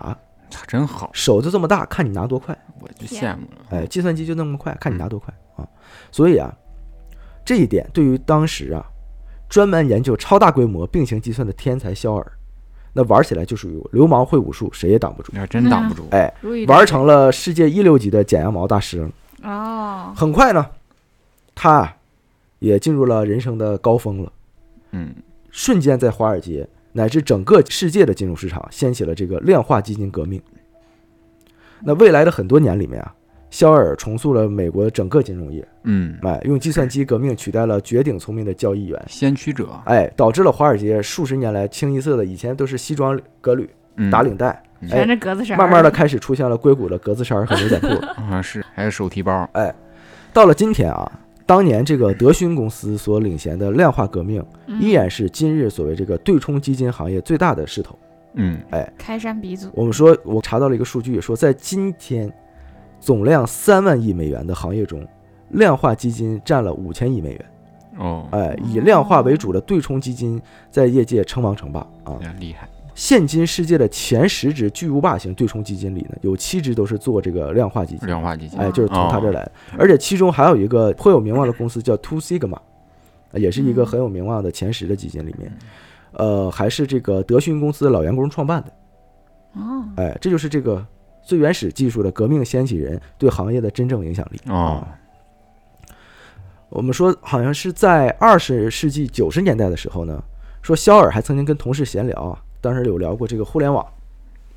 [0.50, 2.56] 操，真好，手就这么大，看你拿多快。
[2.80, 5.68] 我就羡慕了，哎，计算机就那么快，看你拿多快啊！
[6.10, 6.52] 所以啊，
[7.44, 8.84] 这一点对于当时啊
[9.48, 12.32] 专门研究超大规模并行计算的天才肖尔，
[12.92, 15.32] 那玩起来就属于流氓会武术，谁也挡不住。
[15.34, 16.32] 要真挡不住，哎，
[16.66, 19.10] 玩成了世界一流级的剪羊毛大师了。
[19.42, 20.66] 哦，很快呢，
[21.54, 21.96] 他啊
[22.58, 24.32] 也进入了人生的高峰了，
[24.92, 25.14] 嗯
[25.50, 30.40] 瞬间在华尔街乃至整个世界的金融市场掀起了这个量化基金革命。
[31.80, 33.14] 那未来的很多年里面啊，
[33.52, 44.10] 肖尔重塑了美国整个金融业，嗯，哎，用计算机革命取代了绝顶聪明的交易员，先驱者，哎，导致了华尔街数十年来清一色的以前都是西装革履嗯。
[44.10, 44.88] 打领带，嗯。
[44.90, 47.88] 哎全是格子衫儿，慢慢的开始出现了硅谷的格子衫和牛仔裤。
[48.22, 49.72] 啊是，还有手提包，哎
[50.32, 51.12] 到了今天啊，
[51.44, 54.80] 当年这个德勋公司所领衔的量化革命，嗯。
[54.80, 57.98] 依然是今日所谓这个对冲基金行业最大的势头。
[58.32, 58.58] 嗯。
[58.70, 58.90] 哎。
[58.96, 62.32] 开山鼻祖，我们说，我查到了一个数据，说在今天
[63.02, 65.04] 总量三万亿美元的行业中，
[65.50, 67.44] 量化基金占了五千亿美元。
[67.98, 72.16] 哦，哎，以量化为主的对冲基金在业界称王称霸啊。
[72.22, 79.52] 哎厉害，现今世界的前十只巨无霸型对冲基金里呢，有七只都是做这个量化基金，量化基金，哎，就是从他这儿来的。
[79.72, 82.58] 哦而且其中还有一个颇有名望的公司叫 Two Sigma，
[83.32, 85.52] 呃也是一个很有名望的前十的基金里面，
[86.12, 88.72] 呃，还是这个德讯公司的老员工创办的。
[89.60, 90.86] 哦，哎，这就是这个
[91.24, 94.40] 最原始技术的革命掀起人对行业的真正影响力。
[94.48, 94.86] 哦，
[96.68, 100.22] 我们说好像是在二十世纪九十年代的时候呢，
[100.62, 103.86] 说肖尔还曾经跟同事闲聊啊，当时有聊过这个互联网，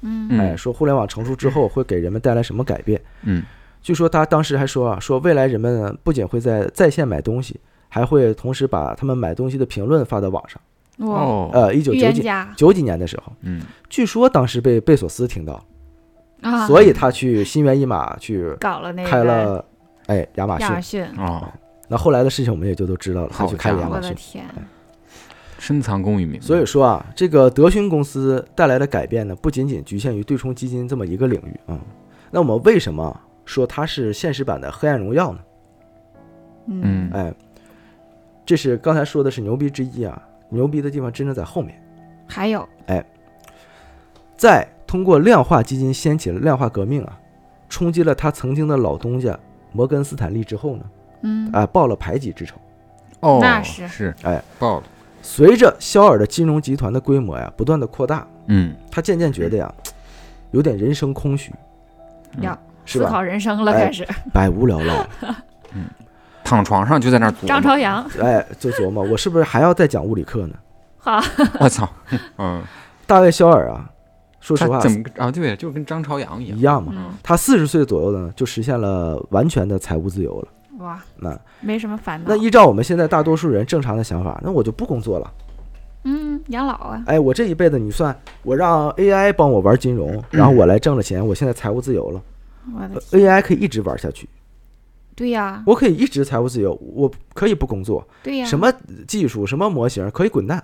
[0.02, 3.00] 嗯嗯哎，说互联网成熟之后会给人们带来什么改变。
[3.24, 3.44] 嗯，
[3.82, 10.62] 据说他当时还说啊，说未来人们不仅会在在线买东西，还会同时把他们买东西的评论发到网上。
[10.98, 12.24] 哦，呃，一九九几
[12.56, 15.62] 九几年的时候，嗯，据说当时被贝索斯听到，
[16.46, 19.66] 啊，所以他去心猿意马去搞了那个开了
[20.06, 20.68] 哎亚马逊。
[20.68, 21.52] 亚马逊，哦，
[21.88, 24.12] 那后来的事情我们也就都知道了，他好去开了亚马逊。
[24.12, 24.46] 我的天，
[25.58, 31.80] 深藏功与名，所以说啊，这个德勋公司带来的改变呢，不仅仅局限于对冲基金这么一个领域啊。
[32.30, 35.40] 那我们为什么说它是现实版的《黑暗荣耀》呢？
[36.68, 37.34] 嗯哎，
[38.46, 41.82] 这是刚才说的是牛逼之一啊，牛逼的地方真正在后面。
[42.28, 43.06] 还有哎
[44.36, 47.20] 在通过量化基金掀起了量化革命啊，
[47.68, 49.38] 冲击了他曾经的老东家
[49.74, 50.86] 摩根斯坦利之后呢，
[51.24, 52.56] 嗯，啊，报了排挤之仇。
[53.20, 54.84] 哦，那是是，哎，报了，
[55.22, 59.70] 随着肖尔的金融集团的规模呀不断的扩大，嗯，他渐渐觉得呀，
[60.52, 61.52] 有点人生空虚，
[62.40, 63.08] 要是吧？
[63.08, 64.08] 思考人生了，哎开始。
[64.32, 65.06] 百无聊赖，
[66.42, 70.56] 躺床上就在那儿琢磨张朝阳， 哎，就琢磨我是不是还要再讲物理课呢？
[71.00, 71.22] 好，
[71.60, 71.86] 我操，
[72.38, 72.64] 嗯，
[73.06, 73.90] 大卫肖尔啊，
[74.46, 75.32] 说实话怎么啊？
[75.32, 80.48] 对，就跟张朝阳一样一，样嘛，嗯，他四十岁左右呢就实现了完全的财务自由了。
[80.78, 82.38] 哇，那没什么烦恼那。
[82.38, 85.34] 依照我们现在大多数人正常的想法，那我就不工作了。
[86.04, 92.22] 嗯，养老啊，哎，我这一辈子你算我让 AI 帮我玩金融，然后我来挣了钱，我现在财务自由了
[92.76, 94.30] 我的呃，AI 可以一直玩下去，
[95.16, 98.72] 对呀，我可以一直财务自由，我可以不工作，对呀，什么
[99.08, 100.64] 技术什么模型可以滚蛋，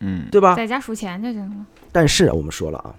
[0.00, 0.54] 嗯，对吧？
[0.54, 1.56] 在家数钱就行了。
[1.90, 2.94] 但是我们说了啊，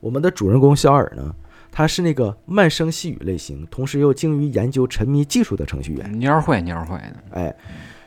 [0.00, 1.34] 我们的主人公肖尔呢，
[1.70, 6.12] 他是那个慢声细语类型，同时又精于研究、沉迷技术的程序员。
[6.20, 7.56] 蔫坏蔫坏的，哎，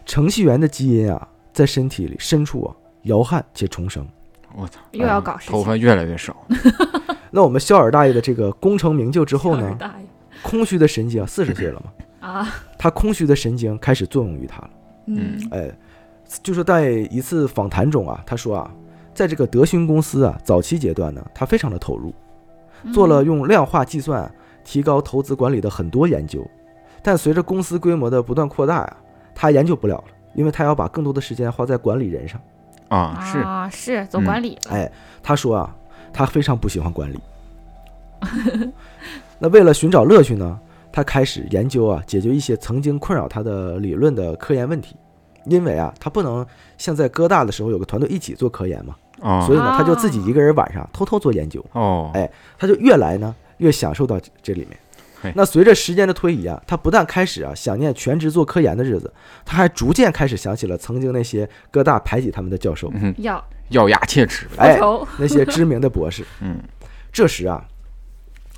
[0.05, 4.07] 程序员的基因啊，在身体里深处啊摇撼且重生。
[4.55, 6.35] 我操，又要搞事情，头发越来越少，
[7.31, 10.05] 那我们肖尔大爷的这个功成名就之后呢，大爷。
[10.41, 11.91] 空虚的神经啊，四十岁了嘛，
[12.27, 14.69] 啊，他空虚的神经开始作用于他了。
[15.07, 15.37] 嗯。
[15.51, 15.71] 哎，
[16.41, 18.71] 就是在一次访谈中啊，他说啊，
[19.13, 22.13] 在这个德勋公司啊早期阶段呢，他非常的投入，
[22.83, 24.29] 嗯做了用量化计算
[24.63, 26.45] 提高投资管理的很多研究，
[27.03, 28.97] 但随着公司规模的不断扩大呀、
[29.35, 32.39] 他研究不了了，因为他要把更多的时间花在管理人上。
[32.89, 34.91] 啊，是，啊，是走嗯管理了，哎，
[35.23, 35.75] 他说啊，
[36.11, 37.19] 他非常不喜欢管理。
[39.39, 40.59] 那为了寻找乐趣呢，
[40.91, 44.95] 他开始研究啊，解决一些曾经困扰他的理论的科研问题。
[45.45, 46.45] 因为啊，他不能
[46.77, 49.45] 像在哥大的时候有个团队一起做科研嘛，啊。
[49.45, 51.63] 所以呢，他就自己一个人晚上偷偷做研究。
[51.73, 54.77] 哦，哎他就越来呢越享受到这这里面。
[55.35, 59.13] 那随着时间的推移啊，他不但开始啊想念全职做科研的日子，
[59.45, 63.13] 他还逐渐开始想起了曾经那些哥大排挤他们的教授，嗯，
[63.69, 64.79] 咬牙切齿，哎
[65.19, 66.25] 那些知名的博士。
[66.41, 66.59] 嗯，
[67.13, 67.63] 这时啊，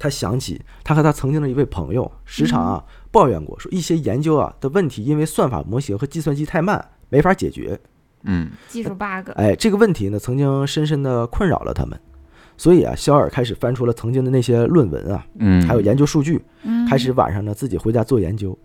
[0.03, 7.79] 他想起他和他曾经的一位朋友，时常啊抱怨过，说一些研究啊的问题，因为算法模型和计算机太慢，没法解决。
[8.23, 11.97] 嗯，技术 bug，哎，这个问题呢，曾经深深的困扰了他们。
[12.57, 18.59] 所以啊，肖尔开始翻出了曾经的那些论文啊，嗯，还有研究数据，嗯，开始晚上呢自己回家做研究。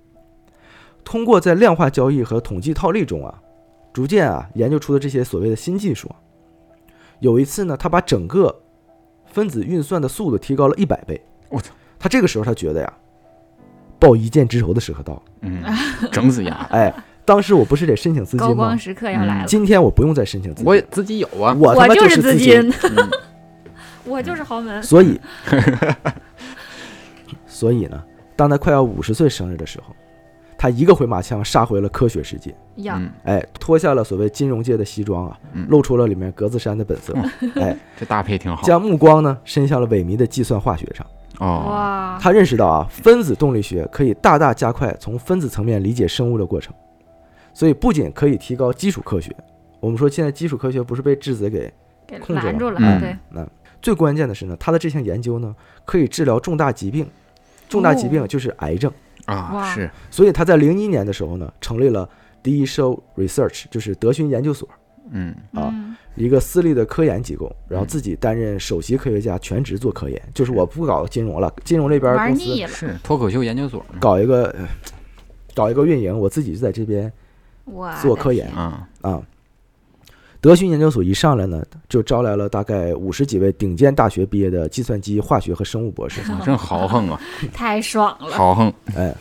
[1.05, 3.41] 通过在量化交易和统计套利中啊，
[3.93, 6.17] 逐渐啊研究出的这些所谓的新技术啊。
[7.21, 8.61] 有一次呢，他把整个
[9.27, 11.25] 分子运算的速度提高了一百倍。
[11.49, 11.73] 我操！
[11.99, 12.93] 他这个时候他觉得呀，
[13.99, 15.23] 报一箭之仇的时刻到了。
[15.43, 15.63] 嗯，
[16.13, 16.93] 整死丫，哎，
[17.25, 18.47] 当时我不是得申请资金吗？
[18.47, 23.11] 高光时刻要来了，今天我不用再申请资金，我也自己有啊，我他妈就是资金，嗯。
[24.05, 25.21] 我就是豪门，所以，
[27.47, 28.03] 所以呢，
[28.35, 29.95] 当他快要五十岁生日的时候，
[30.57, 32.55] 他一个回马枪杀回了科学世界。
[32.77, 32.95] 呀。
[32.99, 37.13] 嗯，哎，脱下了所谓金融界的西装啊嗯，露出了里面格子衫的本色，
[37.61, 41.07] 哎，这搭配挺好，将目光呢伸向了萎靡的计算化学上。
[41.39, 46.75] 哦，哇，他认识到啊，分子动力学可以大大加快从分子层面理解生物的过程，
[47.55, 49.35] 所以不仅可以提高基础科学，
[49.81, 51.73] 我们说现在基础科学不是被质子给
[52.07, 53.47] 给控制了拦住了，嗯对，那
[53.81, 57.09] 最关键的是呢，他的这项研究呢可以治疗重大疾病，
[57.69, 58.93] 重大疾病就是癌症。
[59.27, 62.09] 啊，是，所以他在零一年的时候呢，成立了
[62.43, 64.67] D Show Research，就是德勋研究所，
[65.11, 65.35] 嗯。
[65.53, 67.89] 啊嗯一个私立的科研机构，然后嗯。
[67.89, 74.69] 自己担任首席科学家，全职做科研，就是我不搞金融了，金融这边公司玩腻了，是脱口秀研究所，搞一个呃
[75.55, 77.11] 搞一个运营，我自己就在这边
[78.03, 79.23] 做科研啊，啊。
[80.41, 87.21] 德勋研究所一上来呢，就招来了大概五十几位顶尖大学毕业的计算机、化学和生物博士， 真豪横啊，
[87.53, 89.13] 太爽了，豪横，哎，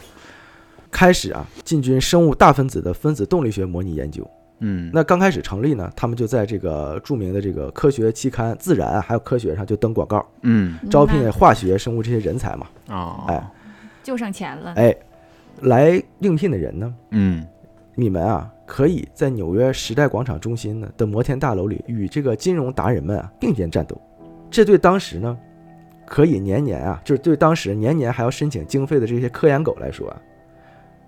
[0.92, 4.30] 开始啊进军生物大分子的分子动力学模拟研究。
[4.60, 10.78] 嗯，那刚开始成立呢，他们就在这个著名的这个科学期刊《自然》还有科学上就登广告，嗯。
[10.90, 12.68] 招聘化学、生物这些人才嘛。
[12.90, 13.52] 哦，哎。
[14.04, 14.96] 就剩钱了，哎，
[15.62, 17.46] 来应聘的人呢，嗯。
[18.00, 24.00] 你们啊可以在纽约时代广场中心呢的摩天大楼里与这个金融达人们啊并肩战斗。
[24.52, 25.36] 这对当时呢，
[26.06, 30.22] 可以年年啊，就是对当时年年还要申请经费的这些科研狗来说啊，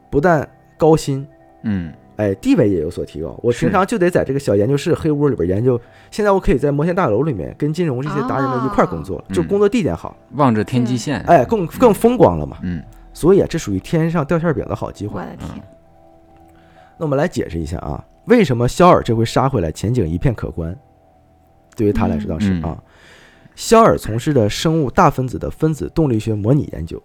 [0.10, 1.28] 不但高薪，
[1.62, 3.34] 嗯哎，地位也有所提高。
[3.42, 5.80] 我平常就得在这个小研究室、黑屋里边研究，
[6.12, 12.58] 现在我可以在摩天大楼里面跟金融这些达人们一块工作，哦就工作地点好，望着天际线，哎，更更风光了嘛。
[12.62, 15.22] 嗯所以啊，这属于天上掉馅饼的好机会。
[15.22, 15.64] 我的天，
[16.98, 20.78] 那我们来解释一下啊，为什么肖尔这回杀回来前景一片可观？
[21.78, 22.84] 对于他来说倒是嗯啊，
[23.56, 27.02] 肖尔从事的生物大分子的分子动力学模拟研究，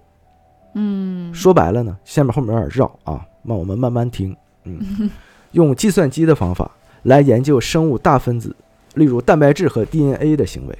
[0.74, 4.36] 嗯，说白了呢，下面后面有点绕啊，那我们慢慢听。
[4.64, 5.10] 嗯，
[5.52, 6.70] 用计算机的方法
[7.04, 8.54] 来研究生物大分子，
[8.94, 10.78] 例如蛋白质和 DNA 的行为。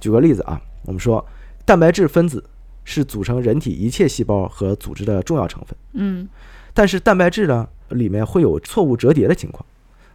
[0.00, 1.24] 举个例子啊，我们说
[1.64, 2.44] 蛋白质分子
[2.84, 6.28] 是组成人体一切细胞和组织的重要成分，嗯
[6.74, 9.64] 但是蛋白质呢里面会有错误折叠的情况，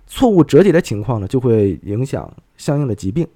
[0.05, 3.27] 错误折叠的情况呢就会影响相应的疾病。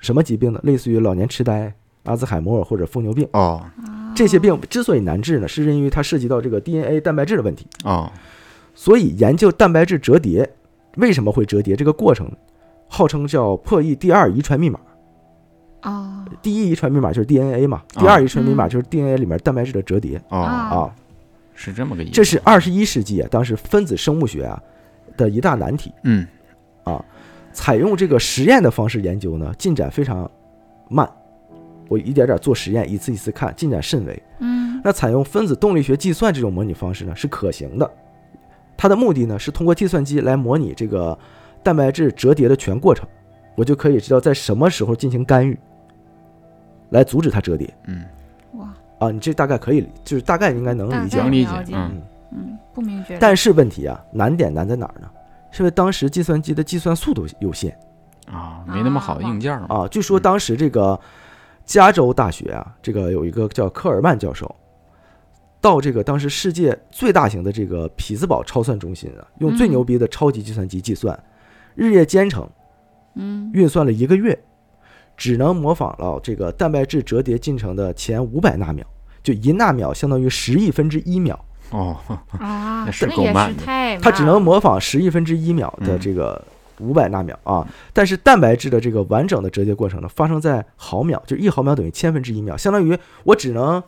[0.00, 0.60] 什么疾病呢？
[0.62, 1.72] 类似于老年痴呆、
[2.04, 3.26] 阿兹海默尔或者疯牛病。
[3.32, 3.64] 哦
[4.14, 7.66] 这些病之所以难治呢，是因为它涉及到这个 DNA 蛋白质的问题。
[7.84, 8.10] 哦，
[8.74, 10.48] 所以研究蛋白质折叠
[10.96, 12.30] 为什么会折叠这个过程，
[12.88, 14.78] 号称叫破译第二遗传密码。
[15.82, 20.94] 哦第一遗传密码就是 DNA 嘛，啊第二遗传密码嗯就是 DNA 里面蛋白质的折叠哦，啊啊。
[21.54, 24.62] 是这么个意思，这是二十一世纪啊，当时分子生物学啊
[25.16, 25.92] 的一大难题。
[26.04, 26.26] 嗯
[26.84, 27.04] 啊
[27.52, 30.30] 采用这个实验的方式研究呢，进展非常
[30.88, 31.10] 慢。
[31.88, 34.22] 我一点点做实验，一次一次看，进展甚微。
[34.38, 37.90] 嗯那采用分子动力学计算这种模拟方式呢，是可行的。
[38.80, 41.16] 它的目的呢，是通过计算机来模拟这个
[41.62, 43.06] 蛋白质折叠的全过程，
[43.54, 45.58] 我就可以知道在什么时候进行干预，
[46.88, 48.06] 来阻止它折叠嗯，
[48.54, 49.10] 哇，啊。
[49.10, 51.18] 你这大概可以，就是大概应该能理解。
[51.18, 52.00] 能理解，嗯
[52.32, 55.06] 嗯，不明觉，但是问题啊，难点难在哪儿呢？
[55.50, 57.78] 是因为当时计算机的计算速度有限
[58.32, 59.88] 啊，没那么好的硬件嘛，啊。
[59.88, 60.98] 据说当时这个
[61.66, 64.56] 加州大学啊，这个有一个叫科尔曼教授，
[65.60, 69.70] 到这个当时世界最大型的这个匹兹堡超算中心啊，用最嗯。
[69.70, 71.18] 牛逼的超级计算机计算，
[71.74, 72.48] 日夜兼程
[73.14, 73.50] 嗯。
[73.52, 74.38] 运算了一个月，
[75.16, 78.86] 只能模仿了这个蛋白质折叠进程的前五百纳秒，
[79.22, 81.38] 就一纳秒相当于十亿分之一秒，
[81.70, 81.94] 哦，
[82.38, 86.00] 啊，那是够慢的是太它只能模仿十亿分之一秒的嗯。
[86.00, 86.42] 这个
[86.78, 87.68] 五百纳秒啊。
[87.92, 93.82] 但是蛋白质的这个完整的折叠过程呢，发生在毫秒，就一毫秒等于千分之一秒，相当于我只能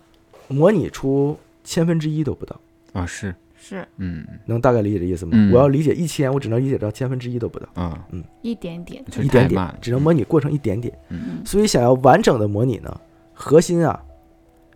[0.49, 2.61] 模拟出千分之一都不到。
[2.93, 3.87] 啊是，是。
[3.97, 4.27] 嗯。
[4.47, 5.33] 能大概理解这意思吗？
[5.35, 5.53] 嗯。
[5.53, 8.23] 我要理解一千，我只能理解到千分之一都不到，啊，嗯。
[8.43, 10.97] 一点点，这一点点只能模拟过程一点点。
[11.09, 13.01] 嗯，所以想要完整的模拟呢，
[13.33, 14.03] 核心啊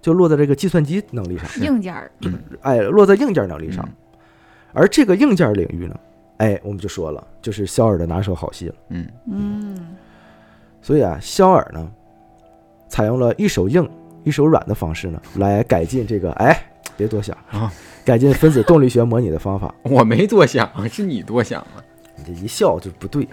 [0.01, 2.11] 就落在这个计算机能力上，硬件儿，
[2.63, 3.85] 哎，落在硬件能力上。
[3.87, 3.95] 嗯。
[4.73, 5.99] 而这个硬件领域呢，
[6.37, 8.75] 哎，我们就说了，就是肖尔的拿手好戏了。
[8.91, 9.07] 嗯。
[9.27, 9.97] 嗯。
[10.81, 11.91] 所以啊，肖尔呢，
[12.89, 13.89] 采用了一手硬
[14.23, 16.57] 一手软的方式呢，来改进这个，哎，
[16.97, 17.37] 别多想。
[17.51, 17.73] 啊，
[18.05, 19.75] 改进分子动力学模拟的方法。
[19.83, 21.85] 我没多想，是你多想了，
[22.17, 23.27] 你这一笑就不对，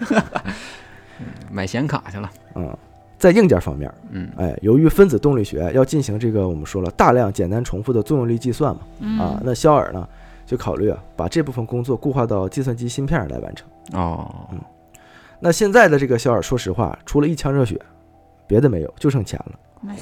[1.50, 2.76] 买显卡去了，嗯，
[3.18, 4.28] 在硬件方面，嗯。
[4.36, 9.18] 哎，由于分子动力学要进行这个我们说了大量简单重复的作用力计算嘛，嗯。
[9.18, 10.06] 啊，那肖尔呢
[10.44, 13.68] 就考虑啊，把这部分工作固化到计算机芯片上来完成。
[13.92, 14.60] 哦，嗯。
[15.40, 17.80] 那现在的这个肖尔，说实话，除了一腔热血，
[18.46, 19.58] 别的没有，就剩钱了。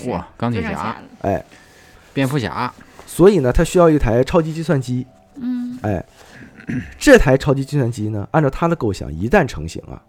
[0.07, 1.45] 哇，钢铁侠、哎，
[2.13, 2.73] 蝙蝠侠，
[3.13, 5.07] 所以呢，他需要一台超级计算机。
[5.35, 5.79] 嗯。
[5.83, 6.03] 哎，
[6.99, 10.01] 这台超级计算机呢，按照他的构想，一旦成型啊，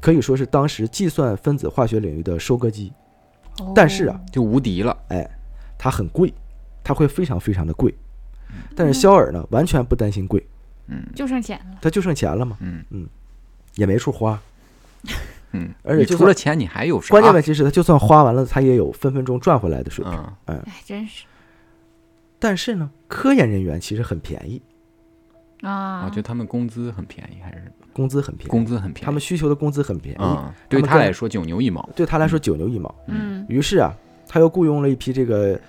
[0.00, 2.92] 可以说是当时计算分子化学领域的收割机。
[3.74, 5.28] 但是啊，就无敌了，哎
[5.76, 6.32] 它很贵，
[6.84, 7.92] 它会非常非常的贵。
[8.76, 10.46] 但是肖尔呢，完全不担心贵，
[10.86, 11.02] 嗯。
[11.16, 12.84] 就剩钱了，他就剩钱了嘛，嗯。
[12.90, 13.08] 嗯。
[13.74, 14.40] 也没处花。
[15.50, 17.08] 嗯，而且除了钱，你还有啥？
[17.10, 20.14] 关键问题是，他就算花完了，他也有分分钟赚回来的水平。
[20.46, 21.24] 嗯，哎，真是，
[22.40, 24.60] 但是呢，科研人员其实很便宜，
[25.60, 29.04] 啊啊，就他们工资很便宜，还是工资很便宜，工资很便宜？
[29.04, 31.88] 他们需求的工资很便宜，嗯，对他来说九牛一毛。
[31.94, 32.92] 对他来说九牛一毛。
[33.06, 33.94] 嗯于是啊，
[34.26, 35.60] 他又雇佣了一批这个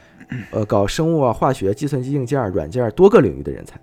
[0.52, 3.78] 呃搞生物啊、化学、计算机硬件、软件多个领域的人才，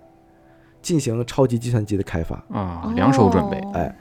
[0.81, 2.35] 进行超级计算机的开发。
[2.49, 3.57] 啊，两手准备。
[3.59, 3.95] 哦哎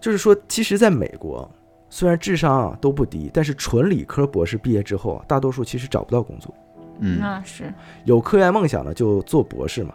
[0.00, 1.50] 就是说，其实在美国，
[1.90, 6.54] 虽然智商啊都不低，但是纯理科博士毕业之后啊，大多数其实找不到工作。
[7.00, 7.72] 嗯，那是。
[8.04, 9.94] 有科研梦想的就做博士嘛，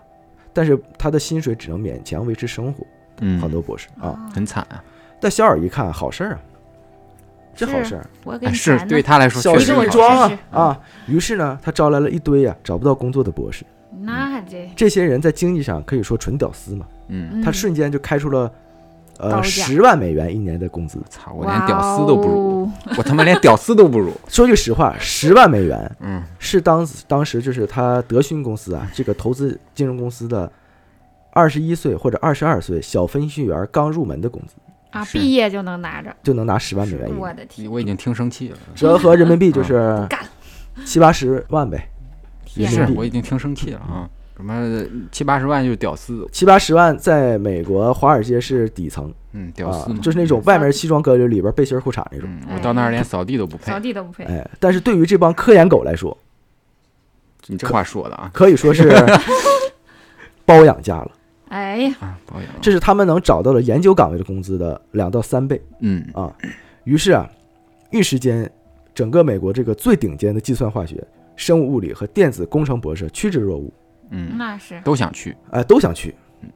[0.51, 2.85] 但是他的薪水只能勉强维持生活。
[3.21, 4.83] 嗯，好多博士啊，很惨啊。
[5.19, 6.39] 但小尔一看，好事儿啊，
[7.55, 9.73] 这好事儿，我给哎是对他来说小事。
[9.85, 10.81] 一桩啊啊！
[11.07, 13.63] 于是呢，他招来了一堆啊找不到工作的博士。
[14.01, 14.69] 那这。
[14.75, 17.41] 这些人在经济上可以说纯屌丝嘛，嗯，嗯。
[17.41, 18.51] 他瞬间就开出了
[19.17, 20.99] 呃十万美元一年的工资。
[21.09, 24.11] 操，我连屌丝都不如，哦 我他妈连屌丝都不如。
[24.27, 30.51] 说句实话，十万美元嗯是当当时就是他德勋公司啊这个投资金融公司的
[31.31, 34.53] 二十一岁或者二十二岁小分析员刚入门的工资，
[34.91, 38.57] 啊，毕业就能拿着，就能拿十万美元一年，我的天，我已经听生气了。
[38.75, 40.07] 折合人民币就是
[40.85, 41.89] 七八十万呗，
[42.55, 44.09] 也是我已经听生气了啊！
[44.35, 52.27] 什么七八十万就是屌丝，七八十万在美国华尔街是底层嗯，屌啊丝嘛，，就是那种外面西装革履，里边背心裤衩那种。
[52.29, 53.79] 嗯，我到那儿连扫地都不配扫。
[53.79, 56.17] 地都不配，哎，但是对于这帮科研狗来说，
[57.47, 58.91] 你这话说的啊可以说是
[60.45, 61.11] 包养价了。
[61.49, 66.33] 哎呀，啊，保养这是他们能找到的研究岗位的工资的两到三倍嗯啊。
[66.83, 67.29] 于是啊，
[67.91, 68.49] 一时间，
[68.95, 71.05] 整个美国这个最顶尖的计算化学、
[71.35, 73.71] 生物物理和电子工程博士趋之若鹜，
[74.13, 75.35] 嗯，那是都想去。
[75.49, 76.15] 哎，都想去。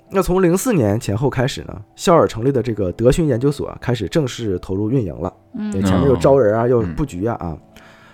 [0.09, 5.33] 那从零四年前后开始呢，肖尔成立的这个德勋研究所啊，开始正式投入运营了。
[5.53, 7.57] 嗯前面又招人啊，又布局啊啊，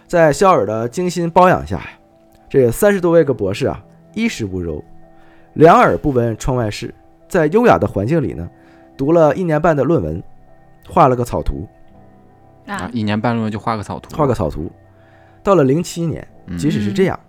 [0.07, 1.81] 在肖尔的精心包养下，
[2.47, 3.83] 这三十多位个博士啊，
[4.13, 4.83] 衣食无忧，
[5.53, 6.93] 两耳不闻窗外事，
[7.27, 8.47] 在优雅的环境里呢，
[8.95, 10.21] 读了一年半的论文，
[10.87, 11.67] 画了个草图，
[12.67, 14.71] 啊啊，，一年半论文就画个草图，画个草图。
[15.41, 17.19] 到了零七年，嗯即使是这样，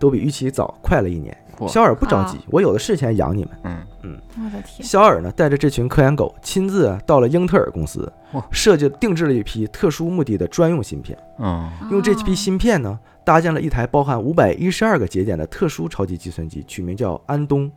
[0.00, 1.36] 都比预期早快了一年。
[1.56, 3.50] 嚯肖尔不着急啊，我有的是钱养你们。
[4.02, 8.10] 嗯我的天，肖尔呢，带着这群科研狗，亲自啊到了英特尔公司，
[8.50, 11.18] 设计定制了一批特殊目的的专用芯片。
[11.38, 17.70] 嗯用这批哦芯片呢，搭建了一台包含五百一十二个节点的特殊超级计算机，取名叫安东。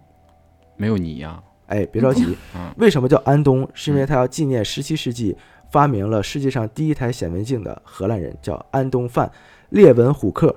[0.78, 3.68] 没有你呀，哎，别着急，嗯为什么叫安东？
[3.74, 5.36] 是因为他要纪念十七世纪
[5.70, 9.30] 发明了世界上第一台显微镜的荷兰人，叫安东范
[9.72, 10.56] 列文虎克。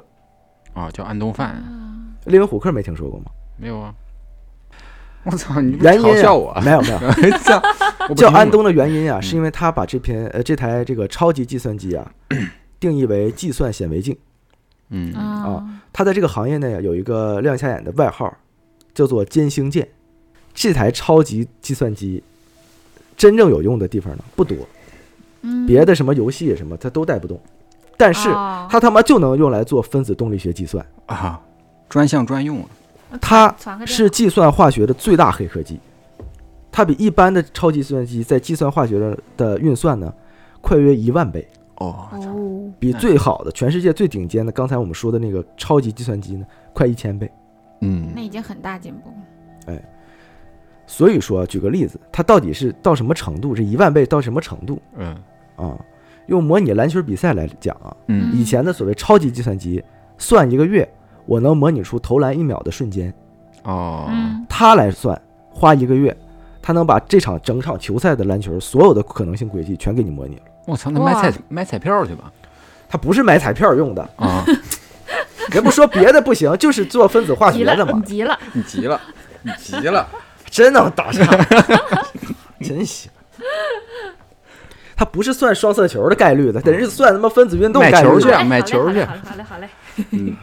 [0.76, 1.62] 啊，叫安东范，啊
[2.26, 3.26] 列文虎克没听说过吗？
[3.56, 3.94] 没有啊？
[5.24, 6.54] 我操，你原因啊嘲笑我？
[6.60, 12.12] 没有没有， 叫安东的原因啊，嗯是因为他把这篇呃这台这个超级计算机啊
[12.78, 14.16] 定义为计算显微镜。
[14.90, 18.36] 嗯啊，他在这个行业内啊有一个亮瞎眼的外号，
[18.94, 19.88] 叫做“歼星舰”。
[20.54, 22.22] 这台超级计算机
[23.16, 24.56] 真正有用的地方呢不多，
[25.42, 27.40] 嗯别的什么游戏什么它都带不动，
[27.96, 31.40] 但是哦它他妈就能用来做分子动力学计算，啊，
[31.88, 33.54] 专项专用啊，它
[33.86, 35.80] 是计算化学的最大黑科技。
[36.70, 40.12] 它比一般的超级计算机在计算化学的的运算呢
[40.60, 46.44] 快约一万倍，哦，哦，比最好的全世界最顶尖的刚才我们说的那个超级计算机呢
[46.74, 47.30] 快一千倍。
[47.80, 49.74] 嗯那已经很大进步了。
[49.74, 49.82] 哎，
[50.86, 53.54] 所以说，举个例子，它到底是到什么程度？
[53.54, 55.16] 这一万倍到什么程度嗯
[55.56, 55.78] 啊？
[56.26, 59.82] 用模拟篮球比赛来讲啊，嗯以前的所谓超级计算机，
[60.18, 60.88] 算一个月，
[61.24, 63.12] 我能模拟出投篮一秒的瞬间，
[63.64, 64.10] 哦，
[64.48, 65.20] 他，来算，
[65.50, 66.16] 花一个月，
[66.60, 70.42] 他能把这场整场球赛的篮球所有的可能性轨迹全给你模拟了。
[70.66, 72.32] 我操，那买彩买彩票去吧
[72.88, 74.44] 他不是买彩票用的，啊！
[75.54, 79.00] 也不说别的不行，就是做分子化，学的嘛你，急了， 你急了，
[79.42, 80.08] 你急了，
[80.50, 81.24] 真能打上，
[82.60, 83.10] 真行。
[84.96, 88.14] 它不是算双色球的概率的，得是算他妈分子运动买概率的。
[88.14, 89.04] 球去买球去。
[89.04, 89.68] 好嘞好嘞好嘞，
[90.10, 90.34] 嗯，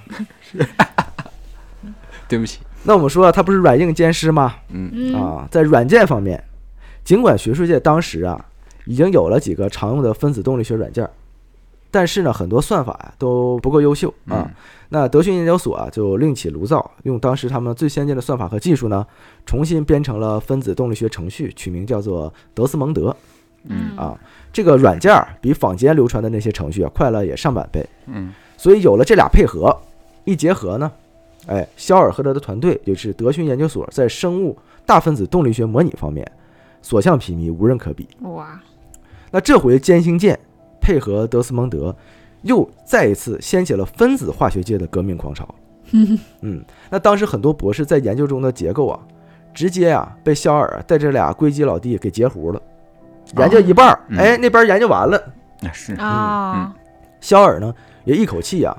[2.30, 4.54] 对不起，那我们说，它不是软硬兼施吗？
[4.70, 4.92] 嗯。
[4.94, 5.16] 嗯。
[5.16, 6.44] 啊，在软件方面，
[7.04, 8.46] 尽管学术界当时啊
[8.86, 11.10] 已经有了几个常用的分子动力学软件儿，
[11.90, 14.46] 但是呢，很多算法呀、都不够优秀啊。
[14.46, 14.52] 嗯。
[14.90, 19.06] 那德训研究所啊就另起炉灶，用当时他们最先进的算法和技术呢，
[19.48, 23.16] 重新编成了分子动力学程序，取名叫做德斯蒙德。
[23.68, 23.98] 嗯。
[23.98, 24.16] 啊。
[24.54, 29.76] 这个软件儿比坊间流传的那些程序啊快了也上百倍，嗯所以有了这俩配合，
[30.24, 30.90] 一结合呢，
[31.48, 36.26] 哎，肖尔和他的团队，也就是德讯研究所，在生物大分子动力学模拟方面
[36.82, 38.08] 所向披靡，无人可比。
[38.22, 38.62] 哇，
[39.32, 40.40] 那这回歼星舰
[40.80, 41.94] 配合德斯蒙德，
[42.44, 45.54] 又再一次掀起了分子化学界的革命狂潮。
[46.42, 49.00] 嗯，那当时很多博士在研究中的结构啊，
[49.54, 52.62] 直接啊被肖尔带着俩硅基老弟给截胡了。
[53.38, 56.74] 研究一半儿，嗯哎，那边研究完了，那是啊，
[57.20, 57.74] 肖尔呢
[58.06, 58.76] 也一口气啊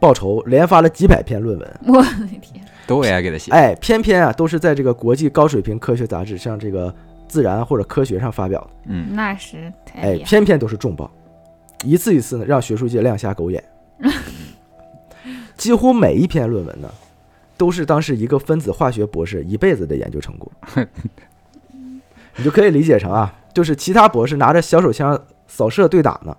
[0.00, 1.80] 报仇，连发了几百篇论文。
[1.86, 3.50] 我的天， 都 AI 给他写。
[3.52, 6.90] 哎，偏偏啊都是在这个国际高水平科学杂志，像这个
[7.26, 8.70] 《自然》或者《科学》上发表的。
[8.86, 10.24] 嗯，那是太哎，厉害。
[10.24, 11.10] 偏偏都是重磅，
[11.84, 13.64] 一次一次呢让学术界亮瞎狗眼。
[15.56, 16.90] 几乎每一篇论文呢，
[17.56, 20.52] 都是当时一个分子化学博士一辈子的研究成果。
[22.36, 26.36] 你就可以理解成啊，就是其他博士拿着小手枪扫射对打呢，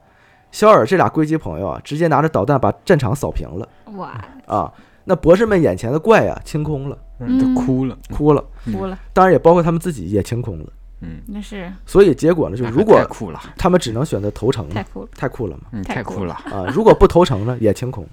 [0.52, 4.72] 肖尔这俩硅基朋友啊，直接拿着导弹把战场扫平了哇，啊。
[5.08, 7.96] 那博士们眼前的怪啊清空了，嗯都哭了。
[8.12, 10.66] 哭了，哭了，当然也包括他们自己也清空了。
[11.02, 15.64] 嗯，那是所以结果呢，就是如果太酷了，他们只能选择投诚嘛，太酷了，太酷了嘛。
[15.72, 16.34] 嗯，太酷了。
[16.34, 18.08] 啊，如果不投诚呢，也清空。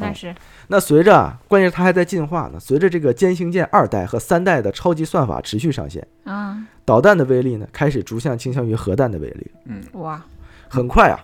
[0.00, 0.34] 那是
[0.68, 2.58] 那随着啊，关键是它还在进化呢。
[2.58, 9.50] 随着这个歼星舰二代和三代的超级算法持续上线，啊，导弹的威力呢开始逐项倾向于核弹的威力。
[9.66, 10.22] 嗯，哇，
[10.68, 11.20] 很快啊，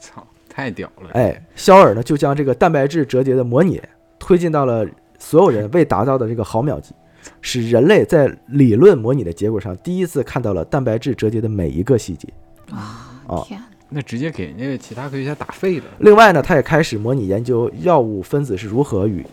[0.00, 1.10] 操，太屌了。
[1.12, 3.80] 哎，肖尔呢就将这个蛋白质折叠的模拟
[4.18, 4.86] 推进到了
[5.18, 6.92] 所有人未达到的这个毫秒级，
[7.40, 12.28] 使人类在理论模拟的结果上第一次看到了蛋白质折叠的每一个细节。
[12.70, 13.08] 啊
[13.44, 15.84] 天，那直接给人家其他科学家打废了。
[15.98, 19.24] 另外呢，他也开始模拟研究药物分子是如何与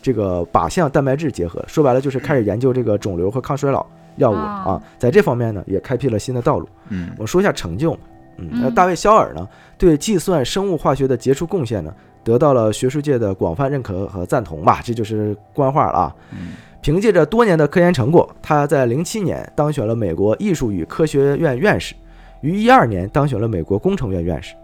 [0.00, 1.62] 这个靶向蛋白质结合。
[1.68, 3.84] 说白了就是开始研究这个肿瘤和抗衰老
[4.16, 6.68] 药物啊啊，在这方面呢也开辟了新的道路。
[6.88, 7.92] 嗯我说一下成就，
[8.38, 11.92] 嗯，那嗯大卫·肖尔呢对计算生物化学的杰出贡献呢，
[12.24, 16.16] 得到了学术界的广泛认可和赞同吧，这就是官话了啊。
[16.32, 16.52] 嗯
[16.86, 21.96] 凭借着多年的科研成果，他在零七年当选了美国艺术与科学院院士，
[22.42, 24.54] 于一二年当选了美国工程院院士，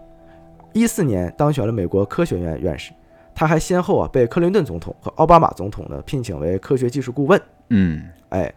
[0.71, 2.93] 一四年当选了美国科学院院士。
[3.35, 7.41] 他还先后啊被克林顿总统和奥巴马总统呢聘请为科学技术顾问。
[7.67, 8.53] 嗯哎，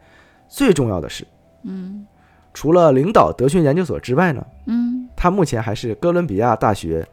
[0.47, 1.27] 最重要的是，
[1.64, 2.07] 嗯
[2.55, 7.05] 除了领导德训研究所之外呢，嗯，他目前还是哥伦比亚大学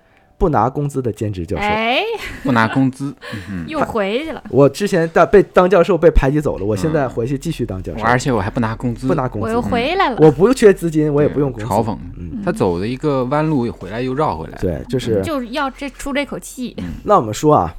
[0.44, 1.64] 不拿工资的兼职教授。
[1.64, 2.02] 哎，
[2.44, 3.16] 不拿工资。
[3.50, 11.66] 嗯 又回去了，我之前当被当教授被排挤走了，我现在回去继续当教，授我，而且我还不拿工资，不拿工资我又，回来了，我不缺资金，我也不用工资。
[11.66, 11.98] 嘲讽。
[12.18, 14.58] 嗯，他走了一个弯路，回来又绕回来。
[14.60, 16.76] 对，就是就是要这出这口气，
[17.06, 17.74] 那我们说啊，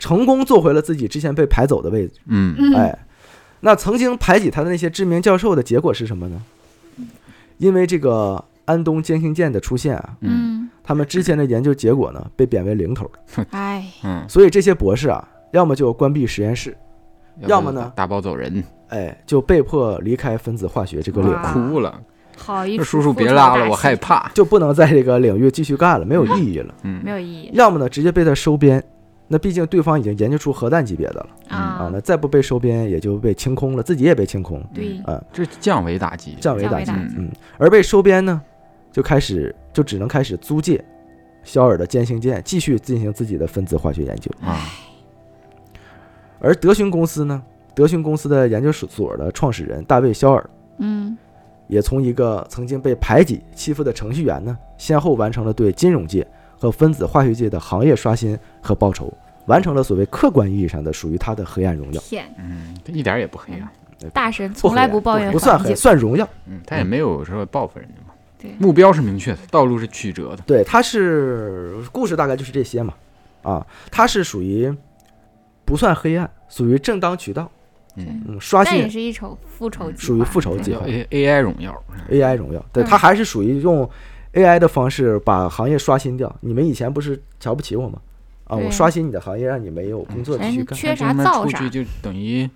[0.00, 2.14] 成功做回了自己之前被排走的位置。
[2.26, 2.98] 嗯嗯哎，
[3.60, 6.42] 那曾经排挤他的那些知名教授的结果是什么呢？
[7.58, 16.76] 因为这个安东歼星舰的出现啊，嗯，他们之前的研究结果呢被贬为零头了，哎，嗯，所以这些博士啊，要么就关闭实验室，
[17.40, 22.00] 要么呢打包走人，哎，就被迫离开分子化学这个领域，哭了。
[22.34, 24.28] 好一这叔叔别拉了，我害怕。
[24.34, 26.74] 就不能在这个领域继续干了，没有意义了。
[26.82, 27.00] 嗯。
[27.04, 28.82] 没有意义要么呢，直接被他收编。
[29.28, 31.28] 那毕竟对方已经研究出核弹级别的了。
[31.48, 35.44] 啊，啊那，再不被收编，也就被清空了，自己也被清空，对，啊，这。
[35.60, 36.80] 降维打击降维打。
[36.80, 36.90] 击。
[36.90, 38.40] 嗯，而被收编呢，
[38.92, 40.84] 就开始就只能开始租借
[41.42, 44.30] 肖尔的歼星舰，继续进行自己的分子化学研究。
[44.40, 44.60] 啊，
[46.38, 47.42] 而德勋公司呢，
[47.74, 51.16] 德勋公司的研究所的创始人大卫·肖尔，嗯
[51.68, 56.26] 也从一个曾经被排挤、欺负的程序员呢，先后完成了对金融界
[56.58, 59.10] 和分子化学界的行业刷新和报仇，
[59.46, 62.00] 完成了所谓客观意义上的属于他的黑暗荣耀。
[62.02, 63.66] 天，嗯，一点也不黑暗。
[64.12, 66.28] 大神从来不抱怨不算黑，算荣耀。
[66.46, 68.11] 嗯，他也没有说报复人家嘛。
[68.42, 70.42] 对，目标是明确的，道路是曲折的。
[70.44, 72.92] 对，它是故事大概就是这些嘛，
[73.42, 74.74] 啊，它是属于
[75.64, 77.48] 不算黑暗，属于正当渠道，
[77.96, 81.72] 嗯，嗯，刷新也新是一仇复仇，属于复仇计叫划 A A I 荣耀。
[82.10, 83.88] AI 荣耀，对它还是属于用
[84.32, 86.34] AI 的方式把行业刷新掉。
[86.40, 88.00] 你们以前不是瞧不起我吗？
[88.44, 92.48] 啊，我刷新你的行业，让你没有工作继续干人缺啥造啥出去就等于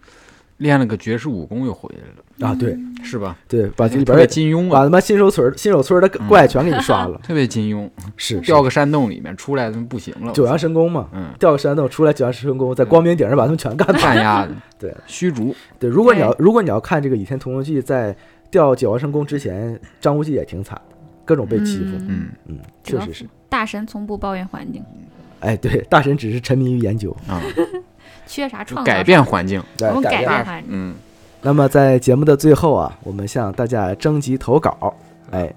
[0.59, 2.77] 练了个绝世武功又回来了，啊，对。
[3.03, 3.37] 是吧？
[3.47, 14.93] 对，把这里边的金庸啊，把他妈新手村新手村的怪全给你刷了， 特别金庸，是掉个山洞里面出来他们不行了，九阳神功嘛，嗯，掉个山洞出来九阳神功，在光明顶上把他们全干干压的， 对。
[15.07, 18.17] 虚竹，对，如果你要如果你要看这个《倚天屠龙记》，在
[18.51, 21.97] 掉九阳神功之前，张无忌也挺惨的，各种被欺负。
[22.09, 22.29] 嗯。
[22.47, 23.25] 嗯确实是。
[23.49, 24.83] 大神从不抱怨环境，
[25.39, 27.41] 哎，对，大神只是沉迷于研究，啊，
[28.27, 30.95] 缺啥创造改变环境，对我们改变环境，嗯，
[31.43, 34.95] 那么在节目的最后啊，我们向大家征集投稿。
[35.31, 35.53] 哎，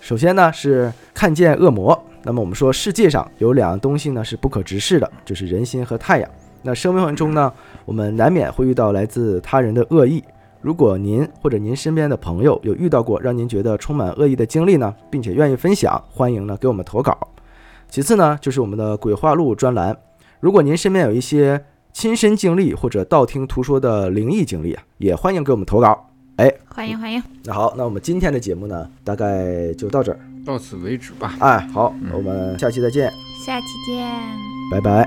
[0.00, 1.98] 首先呢是看见恶魔。
[2.24, 6.30] 那么我们说世界上有两样东西呢是不可直视的，就是人心和太阳。
[6.62, 7.52] 那生命中呢，
[7.84, 10.22] 我们难免会遇到来自他人的恶意。
[10.60, 17.18] 如果您或者您身边的朋友有遇到过让您觉得充满恶意的经历呢，并且愿意分享，欢迎呢给我们投稿。
[17.88, 19.96] 其次呢，就是我们的鬼话录专栏。
[20.38, 21.60] 如果您身边有一些
[21.92, 26.08] 亲身经历或者道听途说的灵异经历啊，也欢迎给我们投稿。
[26.36, 30.18] 哎欢迎欢迎，那好，那我们今天的节目呢，大概就到这儿。
[30.44, 31.34] 到此为止吧。
[31.38, 33.12] 哎，好，嗯我们下期再见，
[33.44, 34.10] 下期见。
[34.70, 35.06] 拜拜。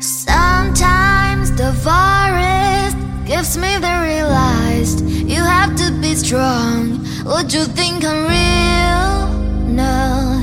[0.00, 2.96] Sometimes the forest
[3.26, 6.98] gives me the realized you have to be strong.
[7.24, 9.28] Would you think I'm real?
[9.68, 10.40] No,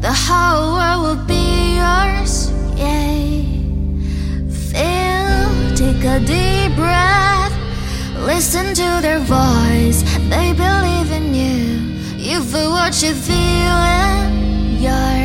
[0.00, 2.50] the whole world will be yours.
[2.76, 3.24] Yeah.
[4.70, 5.13] Feel,
[5.84, 7.54] take a deep breath.
[8.32, 10.00] Listen to their voice.
[10.32, 11.60] They believe in you.
[12.16, 14.22] You feel what you're feeling.
[14.86, 15.18] Your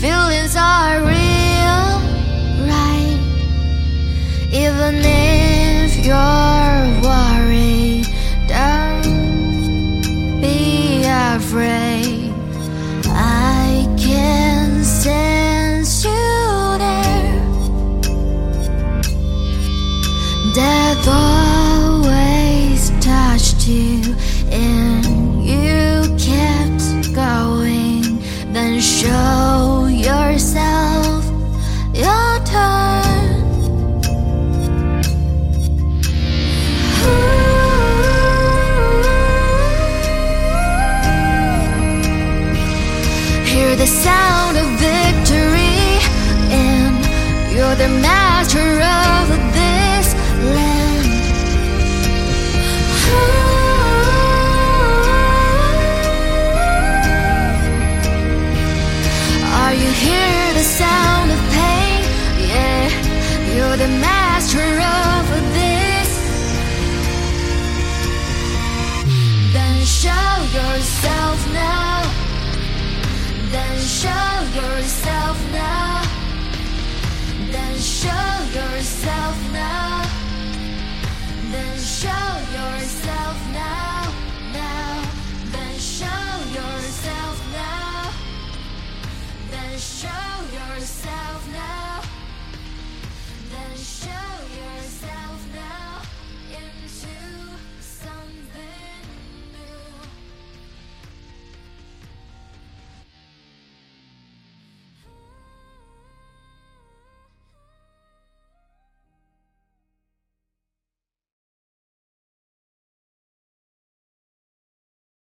[0.00, 1.86] feelings are real,
[2.72, 3.20] right?
[4.64, 8.06] Even if you're worried,
[8.48, 11.89] don't be afraid.
[20.60, 24.14] Death always touched you,
[24.52, 24.89] and